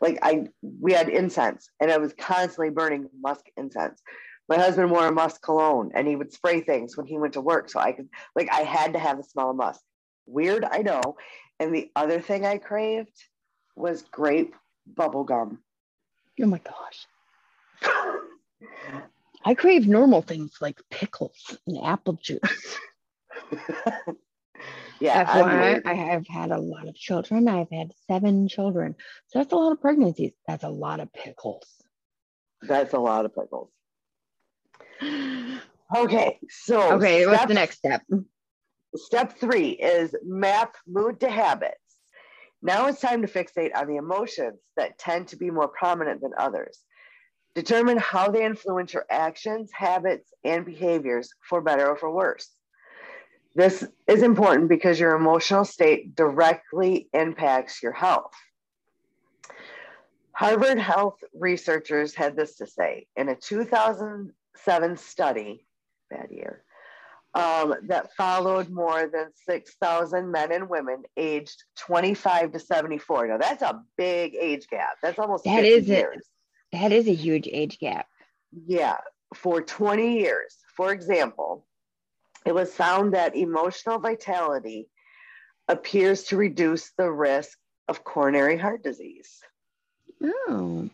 [0.00, 4.02] Like I, we had incense, and I was constantly burning musk incense.
[4.48, 7.40] My husband wore a musk cologne, and he would spray things when he went to
[7.40, 9.80] work, so I could, like, I had to have the smell of musk.
[10.26, 11.16] Weird, I know.
[11.60, 13.22] And the other thing I craved
[13.76, 14.54] was grape
[14.86, 15.58] bubble gum.
[16.40, 17.06] Oh my gosh.
[19.44, 22.78] I crave normal things like pickles and apple juice.
[25.00, 25.24] yeah.
[25.24, 27.48] FYI, I have had a lot of children.
[27.48, 28.94] I've had seven children.
[29.28, 30.32] So that's a lot of pregnancies.
[30.46, 31.66] That's a lot of pickles.
[32.62, 33.70] That's a lot of pickles.
[35.94, 36.38] Okay.
[36.48, 38.02] So, okay, step, what's the next step?
[38.96, 41.81] Step three is map mood to habits.
[42.62, 46.32] Now it's time to fixate on the emotions that tend to be more prominent than
[46.38, 46.78] others.
[47.54, 52.48] Determine how they influence your actions, habits, and behaviors for better or for worse.
[53.54, 58.32] This is important because your emotional state directly impacts your health.
[60.32, 65.66] Harvard Health researchers had this to say in a 2007 study,
[66.08, 66.64] bad year,
[67.34, 73.28] um, that followed more than 6,000 men and women aged 25 to 74.
[73.28, 74.96] Now, that's a big age gap.
[75.02, 76.18] That's almost that is years.
[76.72, 78.06] It that is a huge age gap.
[78.66, 78.98] Yeah,
[79.34, 80.56] for 20 years.
[80.76, 81.66] For example,
[82.44, 84.88] it was found that emotional vitality
[85.68, 87.56] appears to reduce the risk
[87.88, 89.40] of coronary heart disease.
[90.22, 90.90] Oh.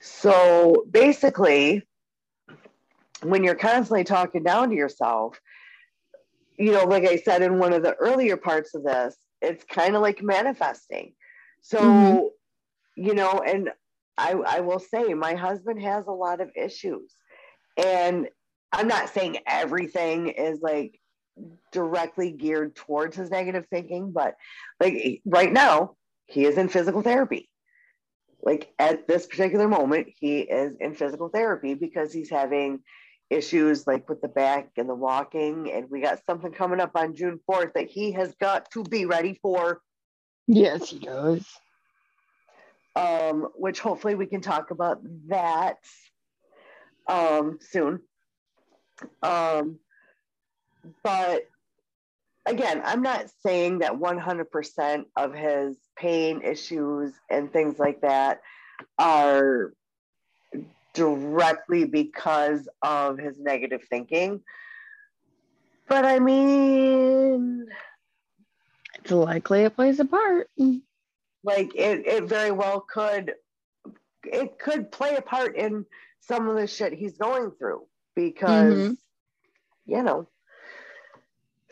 [0.00, 1.86] So basically,
[3.22, 5.40] when you're constantly talking down to yourself,
[6.58, 9.96] you know, like I said in one of the earlier parts of this, it's kind
[9.96, 11.14] of like manifesting.
[11.60, 12.26] So, mm-hmm.
[12.96, 13.70] you know, and
[14.18, 17.14] I, I will say my husband has a lot of issues.
[17.82, 18.28] And
[18.72, 20.98] I'm not saying everything is like
[21.72, 24.34] directly geared towards his negative thinking, but
[24.80, 25.96] like right now,
[26.26, 27.48] he is in physical therapy.
[28.42, 32.80] Like at this particular moment, he is in physical therapy because he's having
[33.32, 35.70] issues like with the back and the walking.
[35.72, 39.06] And we got something coming up on June 4th that he has got to be
[39.06, 39.80] ready for.
[40.46, 41.46] Yes, he does
[42.94, 45.76] um, which hopefully we can talk about that
[47.06, 48.00] um, soon.
[49.22, 49.78] Um,
[51.02, 51.48] but
[52.46, 58.40] again, I'm not saying that 100% of his pain issues and things like that
[58.98, 59.72] are
[60.94, 64.40] directly because of his negative thinking.
[65.88, 67.66] But I mean,
[68.98, 70.48] it's likely it plays a part
[71.44, 73.34] like it, it very well could
[74.24, 75.84] it could play a part in
[76.20, 77.82] some of the shit he's going through
[78.14, 78.92] because mm-hmm.
[79.86, 80.28] you know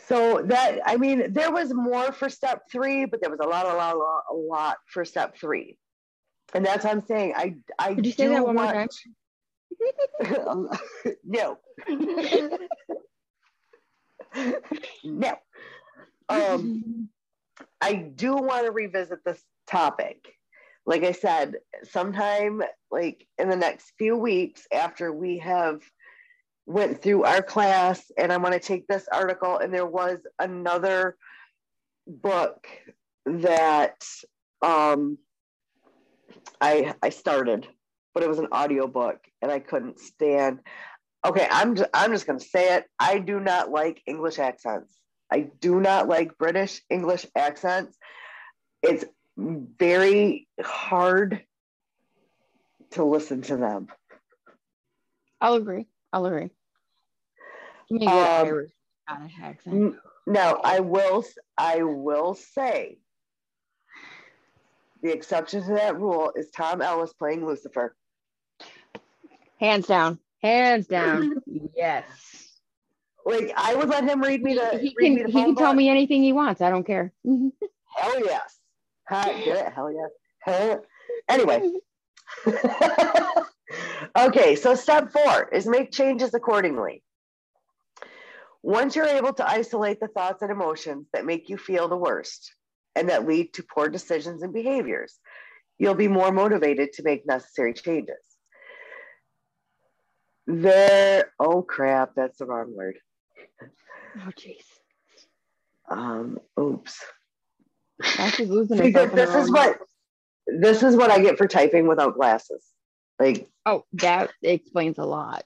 [0.09, 3.67] so that i mean there was more for step three but there was a lot
[3.67, 5.77] a lot a lot, a lot for step three
[6.55, 7.35] and that's what i'm saying.
[7.37, 8.75] I i Did you say that one want...
[8.75, 8.89] more
[10.23, 10.69] time?
[11.25, 11.59] No.
[15.03, 15.37] No
[16.31, 17.09] um
[17.81, 20.35] i do want to revisit this topic.
[20.87, 25.83] Like I said, sometime like in the next few weeks after we have
[26.67, 31.17] went through our class and I want to take this article and there was another
[32.07, 32.67] book
[33.27, 34.03] that
[34.63, 35.19] um
[36.61, 37.67] I I started
[38.15, 40.61] but it was an audio book and I couldn't stand
[41.25, 44.95] okay I'm just, I'm just going to say it I do not like English accents
[45.33, 47.97] I do not like British English accents
[48.83, 49.05] it's
[49.37, 51.43] very hard
[52.93, 53.89] to listen to them.
[55.41, 55.87] I'll agree.
[56.13, 56.51] I'll agree.
[57.93, 58.09] Um,
[59.09, 59.97] Irish accent.
[60.27, 61.25] Now, I will.
[61.57, 62.99] I will say
[65.03, 67.95] the exception to that rule is Tom Ellis playing Lucifer.
[69.59, 70.19] Hands down.
[70.43, 71.37] Hands down.
[71.77, 72.07] yes.
[73.25, 74.79] Like I would let him read me the.
[74.79, 75.27] He can.
[75.27, 76.61] he can tell me anything he wants.
[76.61, 77.13] I don't care.
[77.25, 78.59] Hell yes.
[79.09, 79.73] Hi, get it?
[79.73, 80.77] Hell yeah.
[81.29, 81.71] Anyway.
[84.19, 87.03] okay, so step four is make changes accordingly.
[88.63, 92.53] Once you're able to isolate the thoughts and emotions that make you feel the worst
[92.95, 95.19] and that lead to poor decisions and behaviors,
[95.79, 98.17] you'll be more motivated to make necessary changes.
[100.47, 102.99] There, oh crap, that's the wrong word.
[104.17, 104.65] Oh, jeez.
[105.89, 106.99] Um, oops.
[108.19, 109.79] Actually losing See, herself this is what
[110.47, 112.65] this is what I get for typing without glasses.
[113.19, 115.45] Like, Oh, that explains a lot.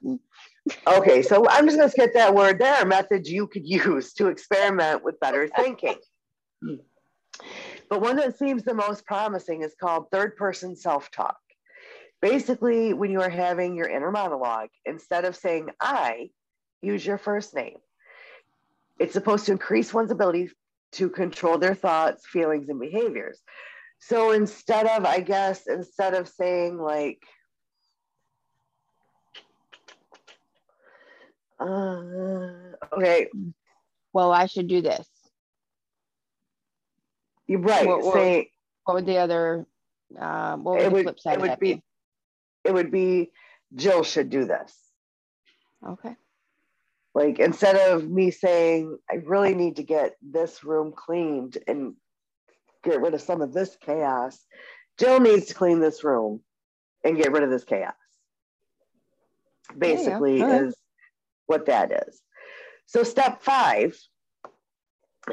[0.87, 2.59] okay, so I'm just gonna skip that word.
[2.59, 5.97] There are methods you could use to experiment with better thinking.
[7.89, 11.39] But one that seems the most promising is called third person self talk.
[12.23, 16.31] Basically, when you are having your inner monologue, instead of saying I,
[16.81, 17.77] use your first name.
[18.99, 20.51] It's supposed to increase one's ability
[20.93, 23.41] to control their thoughts, feelings, and behaviors.
[23.99, 27.23] So instead of, I guess, instead of saying like,
[31.59, 32.53] uh,
[32.93, 33.29] okay,
[34.13, 35.09] Well, I should do this.
[37.47, 37.87] You're right.
[37.87, 38.51] What- what- say
[38.85, 39.67] What would the other,
[40.19, 41.83] uh, what would It the would- flip side it would be- be?
[42.65, 43.33] it would be
[43.75, 44.79] Jill should do this.
[45.87, 46.17] Okay.
[47.15, 51.97] Like instead of me saying, I really need to get this room cleaned and
[52.83, 54.47] get rid of some of this chaos,
[54.99, 56.45] Jill needs to clean this room
[57.05, 57.95] and get rid of this chaos.
[59.77, 60.63] Basically, All right.
[60.65, 60.77] is
[61.47, 62.23] what that is.
[62.87, 63.99] So, step five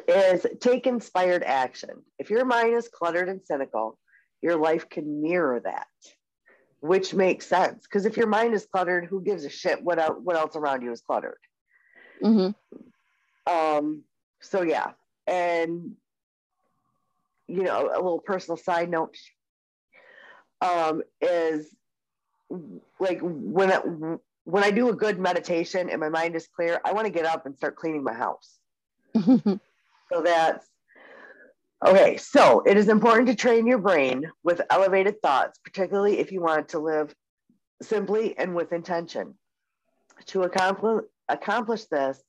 [0.07, 1.89] is take inspired action.
[2.19, 3.97] If your mind is cluttered and cynical,
[4.41, 5.87] your life can mirror that,
[6.79, 7.83] which makes sense.
[7.83, 10.81] Because if your mind is cluttered, who gives a shit what, el- what else around
[10.81, 11.39] you is cluttered?
[12.21, 12.49] hmm
[13.49, 14.03] Um,
[14.39, 14.91] so yeah,
[15.27, 15.91] and
[17.47, 19.17] you know, a little personal side note
[20.61, 21.75] um, is
[22.99, 23.77] like when I,
[24.45, 27.25] when I do a good meditation and my mind is clear, I want to get
[27.25, 28.59] up and start cleaning my house.
[30.11, 30.67] So that's
[31.85, 32.17] okay.
[32.17, 36.69] So it is important to train your brain with elevated thoughts, particularly if you want
[36.69, 37.13] to live
[37.81, 39.35] simply and with intention.
[40.27, 42.21] To accomplish, accomplish this,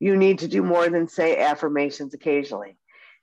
[0.00, 2.76] you need to do more than say affirmations occasionally.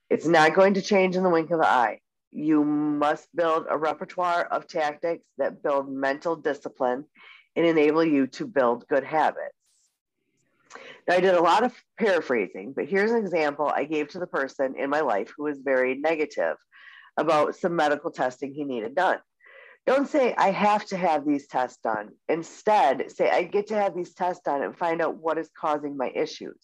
[0.08, 2.00] It's not going to change in the wink of an eye.
[2.32, 7.04] You must build a repertoire of tactics that build mental discipline
[7.56, 9.57] and enable you to build good habits.
[11.06, 14.26] Now, I did a lot of paraphrasing, but here's an example I gave to the
[14.26, 16.56] person in my life who was very negative
[17.16, 19.18] about some medical testing he needed done.
[19.86, 22.10] Don't say, I have to have these tests done.
[22.28, 25.96] Instead, say, I get to have these tests done and find out what is causing
[25.96, 26.60] my issues.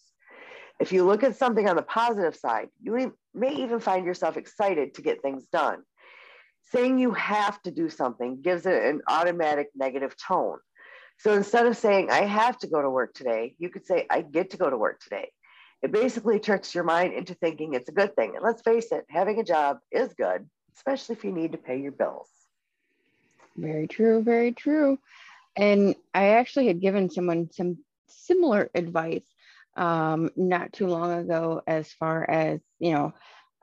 [0.79, 4.93] If you look at something on the positive side, you may even find yourself excited
[4.93, 5.81] to get things done.
[6.71, 10.59] Saying you have to do something gives it an automatic negative tone.
[11.17, 14.21] So instead of saying, I have to go to work today, you could say, I
[14.21, 15.31] get to go to work today.
[15.81, 18.33] It basically tricks your mind into thinking it's a good thing.
[18.35, 21.79] And let's face it, having a job is good, especially if you need to pay
[21.79, 22.29] your bills.
[23.55, 24.99] Very true, very true.
[25.55, 29.25] And I actually had given someone some similar advice
[29.77, 33.13] um, not too long ago, as far as, you know,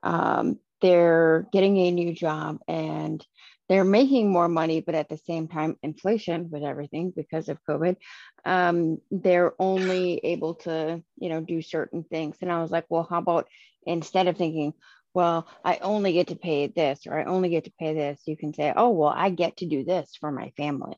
[0.02, 3.24] um, they're getting a new job and
[3.72, 7.96] they're making more money, but at the same time, inflation with everything because of COVID,
[8.44, 12.36] um, they're only able to, you know, do certain things.
[12.42, 13.48] And I was like, well, how about
[13.86, 14.74] instead of thinking,
[15.14, 18.36] well, I only get to pay this or I only get to pay this, you
[18.36, 20.96] can say, oh, well, I get to do this for my family.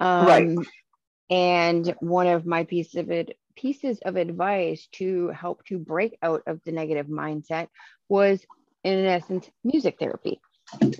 [0.00, 0.66] Um, Right.
[1.30, 6.42] And one of my pieces of it, pieces of advice to help to break out
[6.46, 7.68] of the negative mindset
[8.08, 8.44] was,
[8.84, 10.40] in essence, music therapy,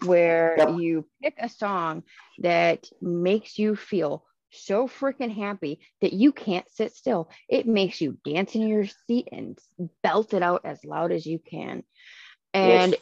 [0.05, 0.69] where Yep.
[0.69, 2.03] you pick a song
[2.39, 7.31] that makes you feel so freaking happy that you can't sit still.
[7.49, 9.59] It makes you dance in your seat and
[10.03, 11.85] belt it out as loud as you can.
[12.53, 13.01] And Yes.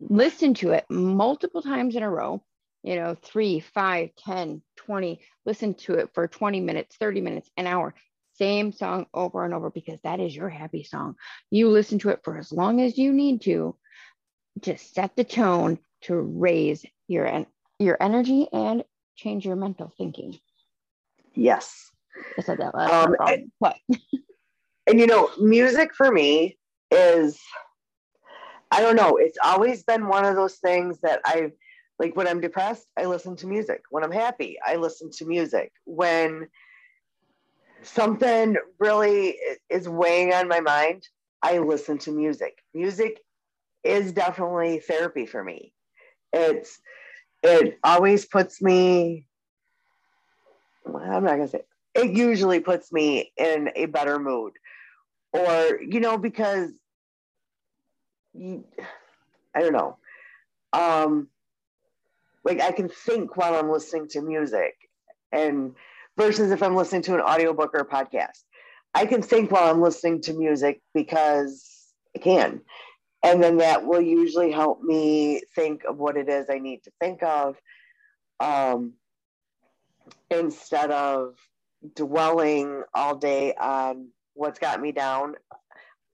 [0.00, 2.42] listen to it multiple times in a row
[2.82, 7.66] you know three five ten twenty listen to it for 20 minutes 30 minutes an
[7.66, 7.94] hour
[8.34, 11.14] same song over and over because that is your happy song
[11.50, 13.76] you listen to it for as long as you need to
[14.62, 17.46] to set the tone to raise your
[17.78, 18.84] your energy and
[19.16, 20.38] change your mental thinking
[21.34, 21.90] Yes.
[22.38, 23.50] i said that last Um, wrong.
[23.58, 23.76] what
[24.86, 26.58] And you know, music for me
[26.90, 27.40] is,
[28.70, 31.52] I don't know, it's always been one of those things that I
[31.98, 33.82] like when I'm depressed, I listen to music.
[33.90, 35.72] When I'm happy, I listen to music.
[35.84, 36.48] When
[37.82, 39.38] something really
[39.70, 41.06] is weighing on my mind,
[41.42, 42.58] I listen to music.
[42.74, 43.20] Music
[43.84, 45.72] is definitely therapy for me.
[46.32, 46.80] It's,
[47.42, 49.26] it always puts me,
[50.86, 51.62] I'm not to say,
[51.94, 52.12] it?
[52.12, 54.52] Usually puts me in a better mood.
[55.32, 56.70] Or you know because
[58.34, 58.64] you,
[59.54, 59.96] i don't know.
[60.72, 61.28] Um
[62.44, 64.74] like i can think while i'm listening to music
[65.30, 65.74] and
[66.16, 68.42] versus if i'm listening to an audiobook or a podcast.
[68.94, 72.60] I can think while i'm listening to music because i can
[73.22, 76.90] and then that will usually help me think of what it is i need to
[77.00, 77.56] think of
[78.40, 78.94] um,
[80.30, 81.36] instead of
[81.94, 85.34] dwelling all day on what's got me down.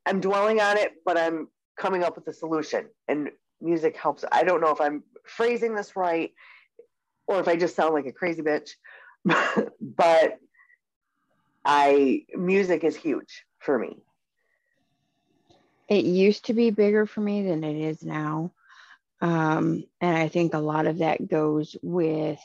[0.07, 1.49] I'm dwelling on it, but I'm
[1.79, 2.87] coming up with a solution.
[3.07, 3.31] And
[3.61, 4.25] music helps.
[4.31, 6.33] I don't know if I'm phrasing this right
[7.27, 8.71] or if I just sound like a crazy bitch,
[9.81, 10.39] but
[11.65, 13.99] I music is huge for me.
[15.89, 18.53] It used to be bigger for me than it is now.
[19.20, 22.41] Um, and I think a lot of that goes with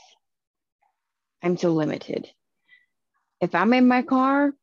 [1.44, 2.30] I'm so limited.
[3.42, 4.54] If I'm in my car,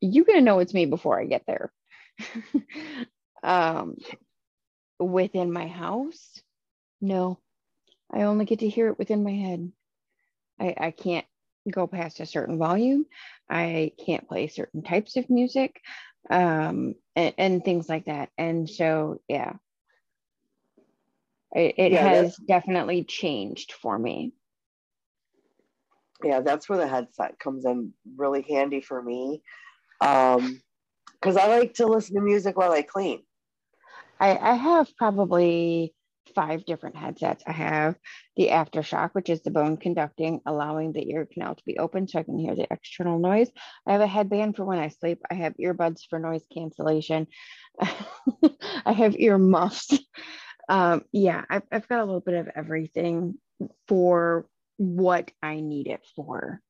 [0.00, 1.70] you're going to know it's me before I get there.
[3.42, 3.96] um,
[4.98, 6.40] within my house,
[7.02, 7.38] no,
[8.10, 9.72] I only get to hear it within my head.
[10.58, 11.26] I, I can't
[11.70, 13.04] go past a certain volume.
[13.48, 15.80] I can't play certain types of music
[16.30, 18.30] um, and, and things like that.
[18.38, 19.54] And so, yeah,
[21.52, 24.32] it, it yeah, has definitely changed for me.
[26.24, 29.42] Yeah, that's where the headset comes in really handy for me.
[30.00, 30.60] Um,
[31.20, 33.22] because I like to listen to music while I clean.
[34.20, 35.94] I, I have probably
[36.34, 37.44] five different headsets.
[37.46, 37.96] I have
[38.36, 42.18] the aftershock, which is the bone conducting, allowing the ear canal to be open so
[42.18, 43.50] I can hear the external noise.
[43.86, 45.20] I have a headband for when I sleep.
[45.30, 47.26] I have earbuds for noise cancellation.
[47.80, 49.90] I have ear muffs
[50.68, 53.34] um, yeah, I've, I've got a little bit of everything
[53.88, 56.60] for what I need it for.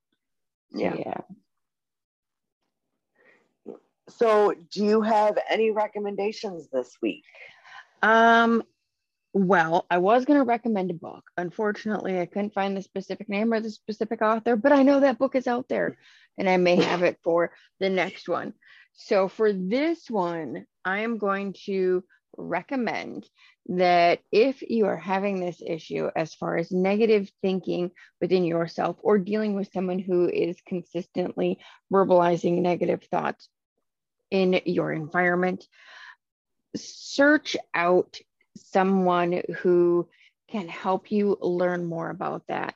[0.72, 0.96] Yeah.
[0.98, 1.20] yeah.
[4.08, 7.24] So, do you have any recommendations this week?
[8.02, 8.62] Um,
[9.34, 11.24] well, I was going to recommend a book.
[11.36, 15.18] Unfortunately, I couldn't find the specific name or the specific author, but I know that
[15.18, 15.96] book is out there
[16.36, 18.52] and I may have it for the next one.
[18.94, 22.04] So, for this one, I am going to
[22.36, 23.28] recommend
[23.66, 29.18] that if you are having this issue as far as negative thinking within yourself or
[29.18, 31.58] dealing with someone who is consistently
[31.92, 33.48] verbalizing negative thoughts
[34.30, 35.66] in your environment,
[36.74, 38.18] search out
[38.56, 40.08] someone who
[40.50, 42.74] can help you learn more about that.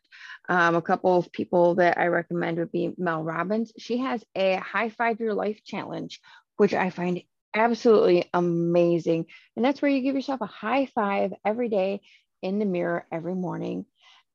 [0.48, 3.72] Um, a couple of people that I recommend would be Mel Robbins.
[3.78, 6.20] She has a high five your life challenge,
[6.56, 7.22] which I find
[7.54, 9.26] absolutely amazing.
[9.56, 12.00] And that's where you give yourself a high five every day
[12.42, 13.86] in the mirror every morning.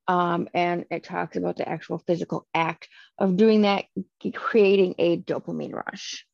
[0.07, 3.85] Um, and it talks about the actual physical act of doing that,
[4.33, 6.25] creating a dopamine rush.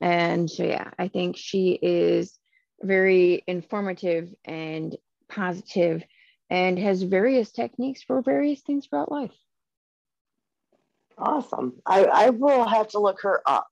[0.00, 2.38] And so, yeah, I think she is
[2.84, 4.96] very informative and
[5.28, 6.04] positive
[6.50, 9.32] and has various techniques for various things throughout life.
[11.16, 11.80] Awesome.
[11.86, 13.68] I, I will have to look her up.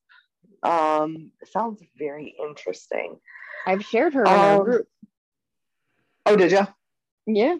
[0.63, 3.19] Um, sounds very interesting.
[3.67, 4.89] I've shared her in um, our group.
[6.27, 6.67] Oh, did you?
[7.27, 7.57] Yeah.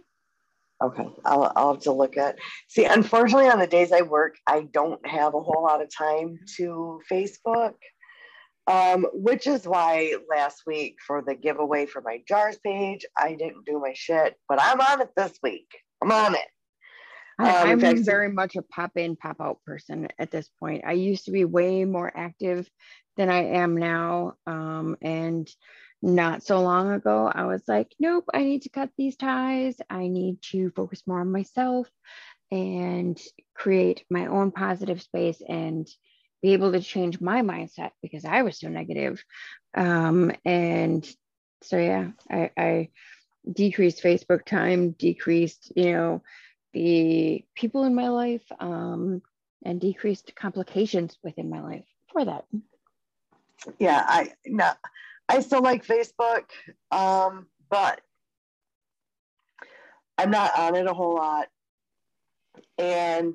[0.83, 2.39] Okay, I'll, I'll have to look at.
[2.69, 6.41] See, unfortunately, on the days I work, I don't have a whole lot of time
[6.57, 7.75] to Facebook,
[8.67, 13.67] um, which is why last week for the giveaway for my jars page, I didn't
[13.67, 15.69] do my shit, but I'm on it this week.
[16.03, 16.47] I'm on it.
[17.39, 20.85] I, am um, very much a pop in, pop out person at this point.
[20.87, 22.69] I used to be way more active
[23.17, 24.35] than I am now.
[24.47, 25.49] Um, and
[26.03, 29.77] not so long ago, I was like, nope, I need to cut these ties.
[29.89, 31.89] I need to focus more on myself
[32.51, 33.21] and
[33.55, 35.89] create my own positive space and
[36.43, 39.25] be able to change my mindset because I was so negative.
[39.75, 41.09] Um, and
[41.63, 42.89] so, yeah, I, I
[43.51, 46.23] decreased Facebook time, decreased, you know,
[46.73, 49.23] the people in my life um,
[49.65, 52.45] and decreased complications within my life for that.
[53.79, 54.73] Yeah, I no,
[55.29, 56.45] I still like Facebook,
[56.91, 58.01] um, but
[60.19, 61.49] I'm not on it a whole lot.
[62.77, 63.35] And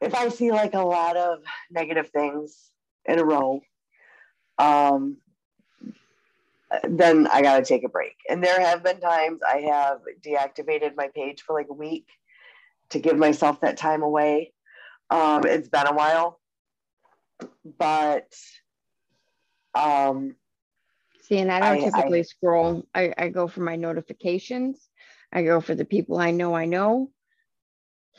[0.00, 1.38] if I see like a lot of
[1.70, 2.70] negative things
[3.04, 3.60] in a row,
[4.58, 5.18] um,
[6.88, 8.14] then I got to take a break.
[8.28, 12.06] And there have been times I have deactivated my page for like a week
[12.90, 14.52] to give myself that time away.
[15.10, 16.38] Um, it's been a while,
[17.78, 18.34] but
[19.74, 20.36] um,
[21.22, 22.86] see, and I don't I, typically I, scroll.
[22.94, 24.86] I, I go for my notifications.
[25.32, 27.10] I go for the people I know I know,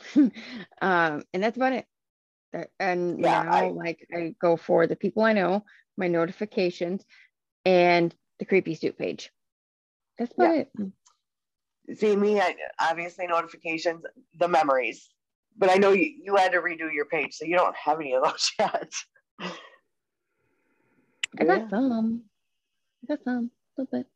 [0.16, 1.86] um, and that's about it.
[2.80, 5.64] And yeah, now, I, like I go for the people I know,
[5.96, 7.04] my notifications,
[7.64, 9.30] and the Kreepy Soup page.
[10.18, 10.64] That's about yeah.
[11.88, 11.98] it.
[11.98, 14.04] See me, I, obviously notifications,
[14.38, 15.08] the memories,
[15.56, 18.14] but I know you, you had to redo your page, so you don't have any
[18.14, 18.92] of those yet.
[21.38, 21.68] I got yeah.
[21.68, 22.22] some.
[23.04, 24.06] I got some, a little bit.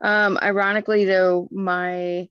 [0.00, 2.28] Um, ironically, though, my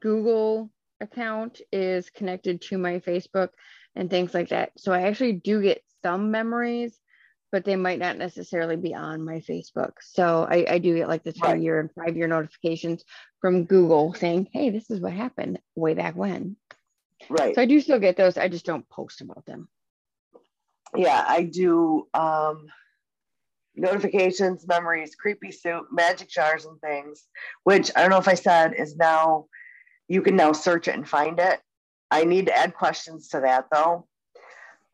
[0.00, 0.70] Google
[1.00, 3.50] account is connected to my Facebook
[3.94, 4.72] and things like that.
[4.76, 6.98] So I actually do get some memories,
[7.52, 9.92] but they might not necessarily be on my Facebook.
[10.00, 11.60] So I, I do get like the three right.
[11.60, 13.04] year and five year notifications
[13.40, 16.56] from Google saying, hey, this is what happened way back when.
[17.30, 17.54] Right.
[17.54, 18.36] So I do still get those.
[18.36, 19.68] I just don't post about them.
[20.94, 22.66] Yeah, I do um
[23.74, 27.24] notifications, memories, Kreepy Soup, magic jars and things,
[27.64, 29.46] which I don't know if I said is now
[30.08, 31.60] you can now search it and find it.
[32.10, 34.06] I need to add questions to that though.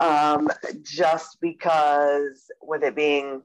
[0.01, 0.49] Um,
[0.83, 3.43] just because with it being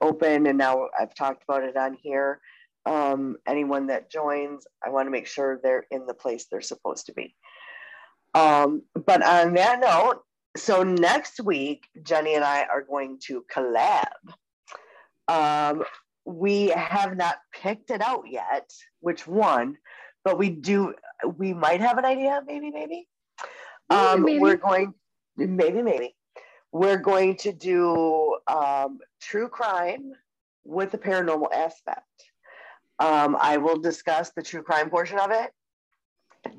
[0.00, 2.40] open and now I've talked about it on here,
[2.84, 7.06] um, anyone that joins, I want to make sure they're in the place they're supposed
[7.06, 7.34] to be.
[8.34, 10.22] Um, but on that note,
[10.56, 14.04] so next week, Jenny and I are going to collab.
[15.28, 15.84] Um,
[16.24, 19.76] we have not picked it out yet, which one,
[20.26, 20.92] but we do.
[21.36, 22.42] We might have an idea.
[22.44, 23.06] Maybe, maybe.
[23.90, 24.40] Um, maybe.
[24.40, 24.92] We're going.
[25.36, 26.16] Maybe, maybe.
[26.72, 30.12] We're going to do um, true crime
[30.64, 32.02] with a paranormal aspect.
[32.98, 35.52] Um, I will discuss the true crime portion of it.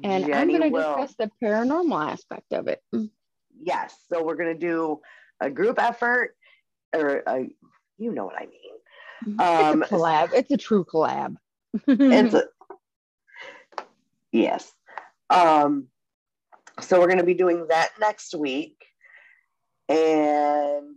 [0.01, 2.82] And Jenny I'm going to discuss the paranormal aspect of it.
[3.61, 3.95] Yes.
[4.07, 5.01] So we're going to do
[5.41, 6.38] a group effort,
[6.95, 7.49] or a,
[7.97, 9.39] you know what I mean.
[9.39, 10.34] Um, it's a collab.
[10.34, 11.36] It's a true collab.
[11.86, 12.45] it's a,
[14.38, 14.71] yes.
[15.29, 15.88] Um,
[16.79, 18.85] so we're going to be doing that next week.
[19.89, 20.95] And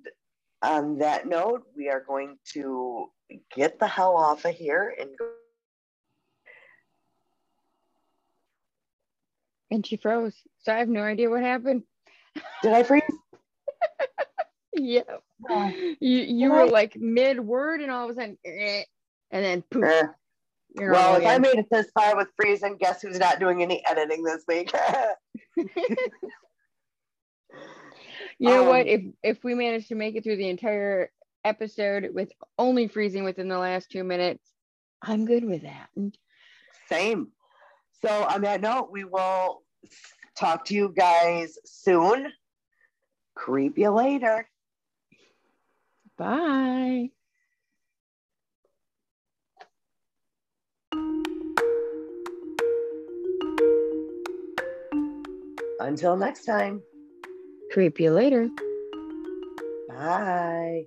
[0.63, 3.07] on that note, we are going to
[3.55, 5.31] get the hell off of here and go.
[9.71, 10.35] And she froze.
[10.63, 11.85] So I have no idea what happened.
[12.63, 13.03] Did I freeze?
[14.75, 15.03] yeah.
[15.49, 16.65] You you were I?
[16.65, 18.83] like mid word and all of a sudden, eh,
[19.31, 20.11] and then poof.
[20.79, 20.89] Eh.
[20.89, 24.23] Well, if I made it this far with freezing, guess who's not doing any editing
[24.23, 24.73] this week?
[25.57, 25.69] you
[28.39, 28.87] know um, what?
[28.87, 31.11] If if we manage to make it through the entire
[31.45, 34.47] episode with only freezing within the last two minutes,
[35.03, 35.89] I'm good with that.
[36.89, 37.29] Same.
[38.03, 39.63] So on that note, we will
[40.37, 42.33] talk to you guys soon.
[43.35, 44.49] Creep you later.
[46.17, 47.11] Bye.
[55.81, 56.83] Until next time.
[57.73, 58.49] Creep you later.
[59.89, 60.87] Bye.